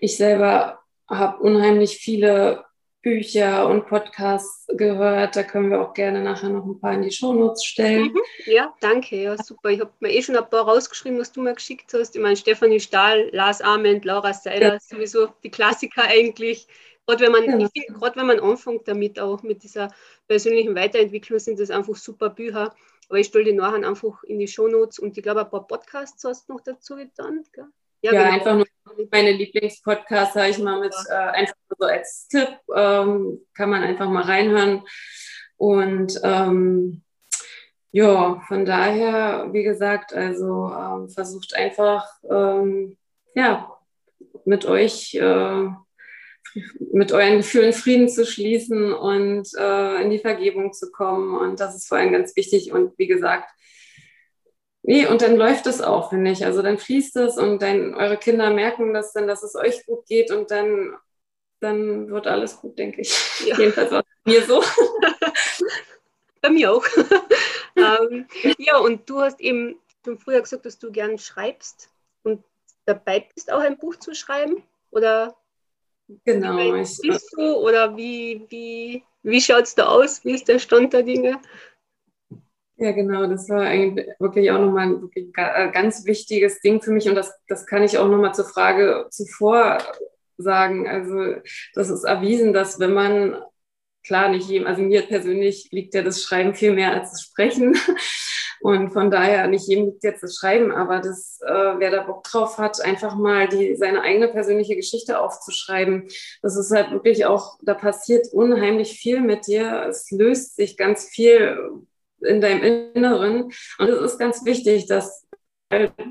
Ich 0.00 0.16
selber 0.16 0.80
habe 1.08 1.42
unheimlich 1.42 1.98
viele 1.98 2.64
Bücher 3.02 3.68
und 3.68 3.86
Podcasts 3.86 4.66
gehört. 4.68 5.34
Da 5.34 5.42
können 5.42 5.70
wir 5.70 5.80
auch 5.80 5.92
gerne 5.92 6.22
nachher 6.22 6.48
noch 6.48 6.64
ein 6.64 6.78
paar 6.78 6.94
in 6.94 7.02
die 7.02 7.10
Shownotes 7.10 7.64
stellen. 7.64 8.12
Mhm. 8.12 8.20
Ja, 8.46 8.72
danke. 8.80 9.16
Ja, 9.16 9.36
super. 9.36 9.70
Ich 9.70 9.80
habe 9.80 9.90
mir 9.98 10.12
eh 10.12 10.22
schon 10.22 10.36
ein 10.36 10.48
paar 10.48 10.62
rausgeschrieben, 10.62 11.18
was 11.18 11.32
du 11.32 11.42
mir 11.42 11.54
geschickt 11.54 11.92
hast. 11.92 12.14
Ich 12.14 12.22
meine, 12.22 12.36
Stefanie 12.36 12.78
Stahl, 12.78 13.28
Lars 13.32 13.60
Ament, 13.60 14.04
Laura 14.04 14.32
Seiler, 14.32 14.74
ja. 14.74 14.78
sowieso 14.80 15.28
die 15.42 15.50
Klassiker 15.50 16.04
eigentlich. 16.04 16.68
Gerade 17.06 17.24
wenn 17.24 17.32
man, 17.32 17.44
genau. 17.44 17.66
ich 17.66 17.70
finde, 17.72 17.98
gerade 17.98 18.16
wenn 18.16 18.26
man 18.26 18.38
anfängt 18.38 18.86
damit, 18.86 19.18
auch 19.18 19.42
mit 19.42 19.64
dieser 19.64 19.88
persönlichen 20.28 20.76
Weiterentwicklung, 20.76 21.40
sind 21.40 21.58
das 21.58 21.70
einfach 21.70 21.96
super 21.96 22.30
Bücher. 22.30 22.72
Aber 23.08 23.18
ich 23.18 23.26
stelle 23.26 23.44
die 23.44 23.52
nachher 23.52 23.86
einfach 23.86 24.22
in 24.24 24.38
die 24.38 24.46
Shownotes 24.46 25.00
und 25.00 25.16
ich 25.16 25.22
glaube, 25.22 25.40
ein 25.40 25.50
paar 25.50 25.66
Podcasts 25.66 26.22
hast 26.24 26.48
du 26.48 26.54
noch 26.54 26.60
dazu 26.60 26.94
getan. 26.94 27.44
Gell? 27.52 27.66
Ja, 28.02 28.12
ja 28.12 28.22
genau. 28.22 28.34
einfach 28.34 28.56
nur 28.56 28.66
meine 29.10 29.32
Lieblingspodcasts, 29.32 30.34
sage 30.34 30.50
ich 30.50 30.58
mal, 30.58 30.80
mit 30.80 30.94
äh, 31.08 31.14
einfach 31.14 31.54
so 31.78 31.86
als 31.86 32.28
Tipp. 32.28 32.48
Ähm, 32.74 33.40
kann 33.54 33.70
man 33.70 33.82
einfach 33.82 34.08
mal 34.08 34.24
reinhören. 34.24 34.82
Und 35.56 36.20
ähm, 36.22 37.02
ja, 37.92 38.40
von 38.48 38.64
daher, 38.64 39.48
wie 39.52 39.62
gesagt, 39.62 40.12
also 40.12 40.72
ähm, 40.74 41.08
versucht 41.08 41.54
einfach, 41.54 42.06
ähm, 42.28 42.96
ja, 43.34 43.70
mit 44.44 44.64
euch, 44.64 45.14
äh, 45.14 45.68
mit 46.92 47.12
euren 47.12 47.38
Gefühlen 47.38 47.72
Frieden 47.72 48.08
zu 48.08 48.26
schließen 48.26 48.92
und 48.92 49.48
äh, 49.56 50.02
in 50.02 50.10
die 50.10 50.18
Vergebung 50.18 50.72
zu 50.72 50.90
kommen. 50.90 51.36
Und 51.38 51.60
das 51.60 51.76
ist 51.76 51.88
vor 51.88 51.98
allem 51.98 52.12
ganz 52.12 52.34
wichtig. 52.36 52.72
Und 52.72 52.98
wie 52.98 53.06
gesagt, 53.06 53.48
Nee, 54.84 55.06
und 55.06 55.22
dann 55.22 55.36
läuft 55.36 55.66
es 55.66 55.80
auch, 55.80 56.10
finde 56.10 56.32
ich. 56.32 56.44
Also 56.44 56.60
dann 56.62 56.78
fließt 56.78 57.16
es 57.16 57.38
und 57.38 57.62
dann 57.62 57.94
eure 57.94 58.16
Kinder 58.16 58.50
merken 58.50 58.92
das 58.92 59.12
dann, 59.12 59.28
dass 59.28 59.42
es 59.42 59.54
euch 59.54 59.86
gut 59.86 60.06
geht 60.06 60.30
und 60.32 60.50
dann, 60.50 60.96
dann 61.60 62.10
wird 62.10 62.26
alles 62.26 62.56
gut, 62.56 62.78
denke 62.78 63.00
ich. 63.02 63.46
Ja. 63.46 63.56
Jedenfalls 63.58 63.92
es 63.92 64.02
mir 64.24 64.42
so. 64.44 64.62
Bei 66.40 66.50
mir 66.50 66.72
auch. 66.72 66.84
ähm, 67.76 68.26
ja, 68.58 68.78
und 68.78 69.08
du 69.08 69.20
hast 69.20 69.40
eben 69.40 69.78
schon 70.04 70.18
früher 70.18 70.40
gesagt, 70.40 70.66
dass 70.66 70.80
du 70.80 70.90
gern 70.90 71.16
schreibst 71.18 71.88
und 72.24 72.42
dabei 72.84 73.28
bist, 73.34 73.52
auch 73.52 73.60
ein 73.60 73.78
Buch 73.78 73.96
zu 73.96 74.14
schreiben? 74.14 74.64
Oder 74.90 75.36
genau, 76.24 76.56
wie 76.56 76.72
bist 76.72 77.32
du? 77.36 77.54
Oder 77.56 77.96
wie, 77.96 78.44
wie, 78.48 79.04
wie 79.22 79.40
schaut 79.40 79.62
es 79.62 79.76
da 79.76 79.86
aus? 79.86 80.24
Wie 80.24 80.34
ist 80.34 80.48
der 80.48 80.58
Stand 80.58 80.92
der 80.92 81.04
Dinge? 81.04 81.40
Ja, 82.82 82.90
genau, 82.90 83.28
das 83.28 83.48
war 83.48 83.60
eigentlich 83.60 84.08
wirklich 84.18 84.50
auch 84.50 84.58
nochmal 84.58 84.88
ein 84.88 85.02
wirklich 85.02 85.28
äh, 85.36 85.70
ganz 85.70 86.04
wichtiges 86.04 86.60
Ding 86.62 86.82
für 86.82 86.90
mich 86.90 87.08
und 87.08 87.14
das, 87.14 87.32
das 87.46 87.64
kann 87.64 87.84
ich 87.84 87.96
auch 87.96 88.08
nochmal 88.08 88.34
zur 88.34 88.44
Frage 88.44 89.06
zuvor 89.10 89.78
sagen. 90.36 90.88
Also 90.88 91.36
das 91.74 91.90
ist 91.90 92.02
erwiesen, 92.02 92.52
dass 92.52 92.80
wenn 92.80 92.92
man, 92.92 93.36
klar, 94.04 94.30
nicht 94.30 94.48
jedem, 94.48 94.66
also 94.66 94.82
mir 94.82 95.02
persönlich 95.02 95.68
liegt 95.70 95.94
ja 95.94 96.02
das 96.02 96.24
Schreiben 96.24 96.56
viel 96.56 96.72
mehr 96.72 96.92
als 96.92 97.12
das 97.12 97.22
Sprechen 97.22 97.76
und 98.62 98.90
von 98.92 99.12
daher 99.12 99.46
nicht 99.46 99.68
jedem 99.68 99.84
liegt 99.84 100.02
jetzt 100.02 100.24
das 100.24 100.34
Schreiben, 100.34 100.72
aber 100.72 100.98
das, 100.98 101.38
äh, 101.46 101.74
wer 101.78 101.92
da 101.92 102.02
Bock 102.02 102.24
drauf 102.24 102.58
hat, 102.58 102.80
einfach 102.84 103.14
mal 103.14 103.46
die, 103.48 103.76
seine 103.76 104.02
eigene 104.02 104.26
persönliche 104.26 104.74
Geschichte 104.74 105.20
aufzuschreiben, 105.20 106.08
das 106.42 106.56
ist 106.56 106.72
halt 106.72 106.90
wirklich 106.90 107.26
auch, 107.26 107.60
da 107.62 107.74
passiert 107.74 108.26
unheimlich 108.32 108.98
viel 108.98 109.20
mit 109.20 109.46
dir, 109.46 109.86
es 109.88 110.10
löst 110.10 110.56
sich 110.56 110.76
ganz 110.76 111.04
viel 111.04 111.56
in 112.26 112.40
deinem 112.40 112.92
Inneren. 112.94 113.52
Und 113.78 113.88
es 113.88 114.12
ist 114.12 114.18
ganz 114.18 114.44
wichtig, 114.44 114.86
dass 114.86 115.26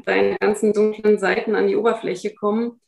deine 0.05 0.37
ganzen 0.39 0.73
dunklen 0.73 1.19
Seiten 1.19 1.55
an 1.55 1.67
die 1.67 1.75
Oberfläche 1.75 2.33
kommen, 2.33 2.81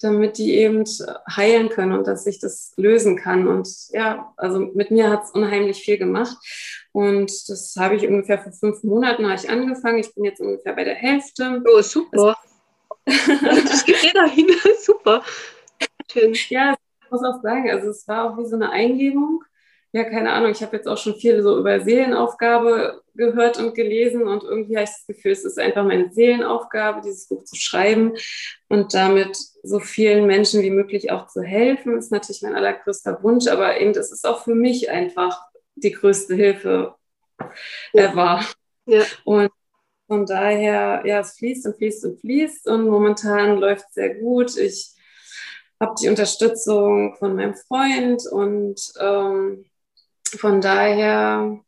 damit 0.00 0.38
die 0.38 0.54
eben 0.56 0.84
heilen 1.30 1.68
können 1.68 1.92
und 1.92 2.06
dass 2.06 2.26
ich 2.26 2.40
das 2.40 2.74
lösen 2.76 3.16
kann. 3.16 3.48
Und 3.48 3.68
ja, 3.90 4.32
also 4.36 4.58
mit 4.58 4.90
mir 4.90 5.10
hat 5.10 5.24
es 5.24 5.30
unheimlich 5.30 5.82
viel 5.82 5.98
gemacht. 5.98 6.36
Und 6.92 7.30
das 7.48 7.74
habe 7.78 7.96
ich 7.96 8.06
ungefähr 8.06 8.38
vor 8.38 8.52
fünf 8.52 8.82
Monaten 8.82 9.26
habe 9.26 9.36
ich 9.36 9.48
angefangen. 9.48 9.98
Ich 9.98 10.14
bin 10.14 10.24
jetzt 10.24 10.40
ungefähr 10.40 10.74
bei 10.74 10.84
der 10.84 10.94
Hälfte. 10.94 11.62
Oh, 11.66 11.80
super. 11.80 12.36
Das 13.04 13.84
geht 13.84 14.02
jeder 14.02 14.26
hin. 14.26 14.48
super. 14.82 15.22
Schön. 16.10 16.34
Ja, 16.48 16.74
ich 17.02 17.10
muss 17.10 17.22
auch 17.22 17.40
sagen, 17.40 17.70
also 17.70 17.90
es 17.90 18.06
war 18.08 18.24
auch 18.24 18.38
wie 18.38 18.46
so 18.46 18.56
eine 18.56 18.70
Eingebung 18.70 19.44
ja, 19.92 20.04
keine 20.04 20.32
Ahnung, 20.32 20.50
ich 20.50 20.62
habe 20.62 20.76
jetzt 20.76 20.88
auch 20.88 20.98
schon 20.98 21.14
viel 21.14 21.42
so 21.42 21.58
über 21.58 21.80
Seelenaufgabe 21.80 23.02
gehört 23.14 23.58
und 23.58 23.74
gelesen 23.74 24.28
und 24.28 24.42
irgendwie 24.42 24.76
habe 24.76 24.84
ich 24.84 24.90
das 24.90 25.06
Gefühl, 25.06 25.32
es 25.32 25.44
ist 25.44 25.58
einfach 25.58 25.84
meine 25.84 26.12
Seelenaufgabe, 26.12 27.00
dieses 27.02 27.28
Buch 27.28 27.44
zu 27.44 27.56
schreiben 27.56 28.12
und 28.68 28.92
damit 28.92 29.36
so 29.62 29.80
vielen 29.80 30.26
Menschen 30.26 30.62
wie 30.62 30.70
möglich 30.70 31.10
auch 31.10 31.28
zu 31.28 31.42
helfen, 31.42 31.96
ist 31.96 32.12
natürlich 32.12 32.42
mein 32.42 32.54
allergrößter 32.54 33.22
Wunsch, 33.22 33.46
aber 33.46 33.80
eben 33.80 33.92
das 33.92 34.12
ist 34.12 34.26
auch 34.26 34.44
für 34.44 34.54
mich 34.54 34.90
einfach 34.90 35.40
die 35.76 35.92
größte 35.92 36.34
Hilfe 36.34 36.94
ja. 37.92 38.12
ever. 38.12 38.40
Ja. 38.86 39.02
Und 39.24 39.50
von 40.06 40.26
daher, 40.26 41.02
ja, 41.04 41.20
es 41.20 41.36
fließt 41.36 41.66
und 41.66 41.76
fließt 41.76 42.04
und 42.04 42.20
fließt 42.20 42.68
und 42.68 42.88
momentan 42.88 43.58
läuft 43.58 43.86
es 43.88 43.94
sehr 43.94 44.14
gut. 44.14 44.56
Ich 44.56 44.92
habe 45.80 45.94
die 46.00 46.08
Unterstützung 46.08 47.16
von 47.16 47.36
meinem 47.36 47.54
Freund 47.54 48.22
und 48.30 48.80
ähm, 49.00 49.64
von 50.28 50.60
daher 50.60 51.60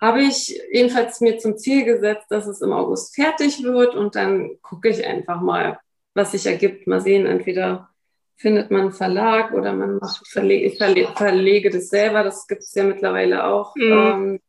habe 0.00 0.22
ich 0.22 0.60
jedenfalls 0.70 1.20
mir 1.20 1.38
zum 1.38 1.56
Ziel 1.56 1.84
gesetzt, 1.84 2.26
dass 2.28 2.46
es 2.46 2.60
im 2.60 2.72
August 2.72 3.14
fertig 3.14 3.62
wird 3.62 3.94
und 3.94 4.14
dann 4.14 4.58
gucke 4.62 4.88
ich 4.88 5.04
einfach 5.04 5.40
mal, 5.40 5.80
was 6.14 6.32
sich 6.32 6.46
ergibt. 6.46 6.86
Mal 6.86 7.00
sehen, 7.00 7.26
entweder 7.26 7.88
findet 8.36 8.70
man 8.70 8.82
einen 8.82 8.92
Verlag 8.92 9.52
oder 9.52 9.72
man 9.72 9.96
macht, 9.96 10.26
verlege, 10.28 10.66
ich 10.66 10.78
verlege, 10.78 11.12
verlege 11.16 11.70
das 11.70 11.88
selber. 11.88 12.22
Das 12.22 12.46
gibt 12.46 12.62
es 12.62 12.74
ja 12.74 12.84
mittlerweile 12.84 13.44
auch. 13.44 13.74
Mhm. 13.74 13.92
Ähm, 13.92 14.40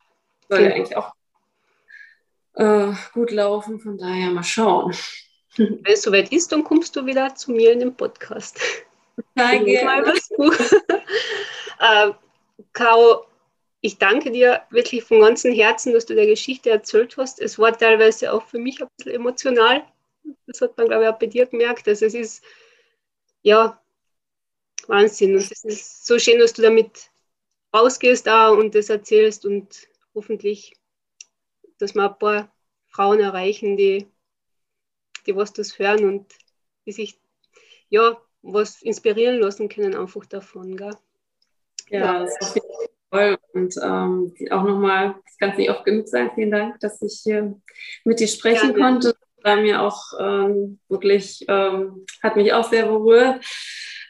soll 0.49 0.61
ja 0.61 0.71
eigentlich 0.71 0.97
auch 0.97 1.13
äh, 2.55 2.91
gut 3.13 3.31
laufen. 3.31 3.79
Von 3.79 3.97
daher 3.97 4.29
mal 4.31 4.43
schauen. 4.43 4.93
Wenn 5.57 5.79
es 5.85 6.01
soweit 6.01 6.31
ist, 6.31 6.51
dann 6.51 6.63
kommst 6.63 6.95
du 6.95 7.05
wieder 7.05 7.33
zu 7.35 7.51
mir 7.51 7.71
in 7.71 7.79
den 7.79 7.95
Podcast. 7.95 8.59
Danke. 9.33 9.83
Mal. 9.83 10.13
Caro, 12.73 13.25
ich 13.81 13.97
danke 13.97 14.31
dir 14.31 14.63
wirklich 14.69 15.03
von 15.03 15.21
ganzem 15.21 15.53
Herzen, 15.53 15.93
dass 15.93 16.05
du 16.05 16.15
der 16.15 16.25
Geschichte 16.25 16.69
erzählt 16.69 17.17
hast. 17.17 17.39
Es 17.39 17.59
war 17.59 17.77
teilweise 17.77 18.33
auch 18.33 18.45
für 18.45 18.59
mich 18.59 18.81
ein 18.81 18.87
bisschen 18.97 19.13
emotional. 19.13 19.85
Das 20.45 20.61
hat 20.61 20.77
man, 20.77 20.87
glaube 20.87 21.03
ich, 21.03 21.09
auch 21.09 21.19
bei 21.19 21.27
dir 21.27 21.45
gemerkt. 21.45 21.87
Also 21.87 22.05
es 22.05 22.13
ist, 22.13 22.43
ja, 23.41 23.81
Wahnsinn. 24.87 25.35
Und 25.35 25.51
es 25.51 25.63
ist 25.63 26.05
so 26.05 26.17
schön, 26.19 26.39
dass 26.39 26.53
du 26.53 26.61
damit 26.61 27.11
rausgehst 27.73 28.25
da 28.25 28.49
und 28.49 28.73
das 28.75 28.89
erzählst 28.89 29.45
und 29.45 29.87
hoffentlich, 30.15 30.75
dass 31.77 31.93
wir 31.93 32.09
ein 32.09 32.19
paar 32.19 32.55
Frauen 32.87 33.19
erreichen, 33.19 33.77
die, 33.77 34.07
die 35.25 35.35
was 35.35 35.53
das 35.53 35.77
hören 35.77 36.05
und 36.05 36.33
die 36.85 36.91
sich, 36.91 37.19
ja, 37.89 38.19
was 38.41 38.81
inspirieren 38.81 39.39
lassen 39.39 39.69
können 39.69 39.95
einfach 39.95 40.25
davon. 40.25 40.77
Gell? 40.77 40.97
Ja, 41.89 42.19
das 42.19 42.35
ist 42.39 42.61
toll. 43.11 43.37
Und 43.53 43.75
ähm, 43.81 44.33
auch 44.51 44.63
nochmal, 44.63 45.15
das 45.25 45.37
kann 45.37 45.51
es 45.51 45.57
nicht 45.57 45.69
oft 45.69 45.85
genug 45.85 46.07
sein, 46.07 46.31
vielen 46.35 46.51
Dank, 46.51 46.79
dass 46.79 47.01
ich 47.01 47.21
hier 47.23 47.59
mit 48.03 48.19
dir 48.19 48.27
sprechen 48.27 48.71
ja, 48.71 48.77
konnte. 48.77 49.15
War 49.43 49.57
mir 49.57 49.81
auch 49.81 50.01
ähm, 50.19 50.79
wirklich, 50.89 51.45
ähm, 51.47 52.05
hat 52.21 52.35
mich 52.35 52.53
auch 52.53 52.69
sehr 52.69 52.87
berührt. 52.87 53.45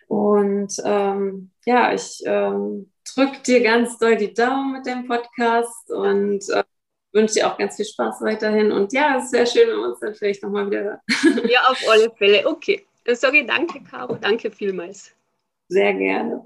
Und 0.08 0.74
ähm, 0.86 1.52
ja, 1.66 1.94
ich 1.94 2.24
ähm, 2.26 2.92
drücke 3.14 3.42
dir 3.46 3.62
ganz 3.62 3.98
doll 3.98 4.16
die 4.16 4.34
Daumen 4.34 4.74
mit 4.74 4.86
dem 4.86 5.06
Podcast 5.06 5.92
und 5.92 6.50
äh, 6.50 6.64
wünsche 7.12 7.36
dir 7.36 7.48
auch 7.48 7.58
ganz 7.58 7.76
viel 7.76 7.86
Spaß 7.86 8.22
weiterhin. 8.22 8.72
Und 8.72 8.94
ja, 8.94 9.18
es 9.18 9.32
wäre 9.32 9.46
schön, 9.46 9.68
wenn 9.70 9.78
wir 9.78 9.90
uns 9.90 10.00
dann 10.00 10.16
vielleicht 10.16 10.44
nochmal 10.44 10.68
wieder 10.68 10.84
hören. 10.84 11.02
Ja, 11.50 11.60
auf 11.68 11.84
alle 11.90 12.10
Fälle. 12.12 12.48
Okay. 12.48 12.86
Dann 13.04 13.16
sage 13.16 13.40
ich 13.40 13.48
danke, 13.48 13.82
Caro. 13.84 14.16
Danke 14.16 14.52
vielmals. 14.52 15.14
Sehr 15.70 15.94
gerne. 15.94 16.42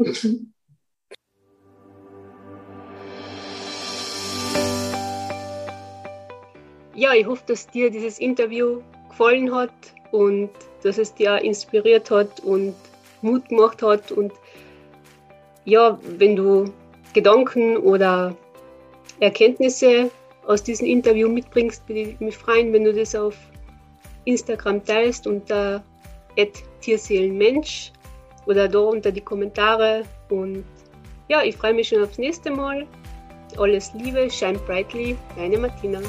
Ja, 7.02 7.16
ich 7.16 7.26
hoffe, 7.26 7.42
dass 7.48 7.66
dir 7.66 7.90
dieses 7.90 8.20
Interview 8.20 8.80
gefallen 9.10 9.54
hat 9.54 9.74
und 10.12 10.52
dass 10.84 11.00
es 11.00 11.12
dir 11.16 11.40
inspiriert 11.40 12.12
hat 12.12 12.42
und 12.42 12.76
Mut 13.24 13.50
gemacht 13.50 13.82
hat. 13.82 14.12
Und 14.12 14.32
ja, 15.66 16.00
wenn 16.04 16.36
du 16.36 16.72
Gedanken 17.14 17.78
oder 17.78 18.36
Erkenntnisse 19.20 20.12
aus 20.46 20.62
diesem 20.62 20.86
Interview 20.86 21.28
mitbringst, 21.28 21.88
bin 21.88 21.98
ich 21.98 22.20
mich 22.20 22.38
freuen, 22.38 22.72
wenn 22.72 22.84
du 22.84 22.94
das 22.94 23.16
auf 23.16 23.36
Instagram 24.26 24.86
teilst 24.86 25.26
unter 25.26 25.84
Tierseelenmensch 26.82 27.94
oder 28.46 28.68
da 28.68 28.78
unter 28.78 29.12
die 29.12 29.22
Kommentare. 29.22 30.04
Und 30.30 30.66
ja, 31.30 31.42
ich 31.42 31.58
freue 31.58 31.74
mich 31.74 31.88
schon 31.88 32.04
aufs 32.04 32.20
nächste 32.20 32.52
Mal. 32.52 32.86
Alles 33.58 33.92
Liebe, 33.96 34.30
shine 34.30 34.60
brightly, 34.60 35.18
deine 35.36 35.58
Martina. 35.58 36.00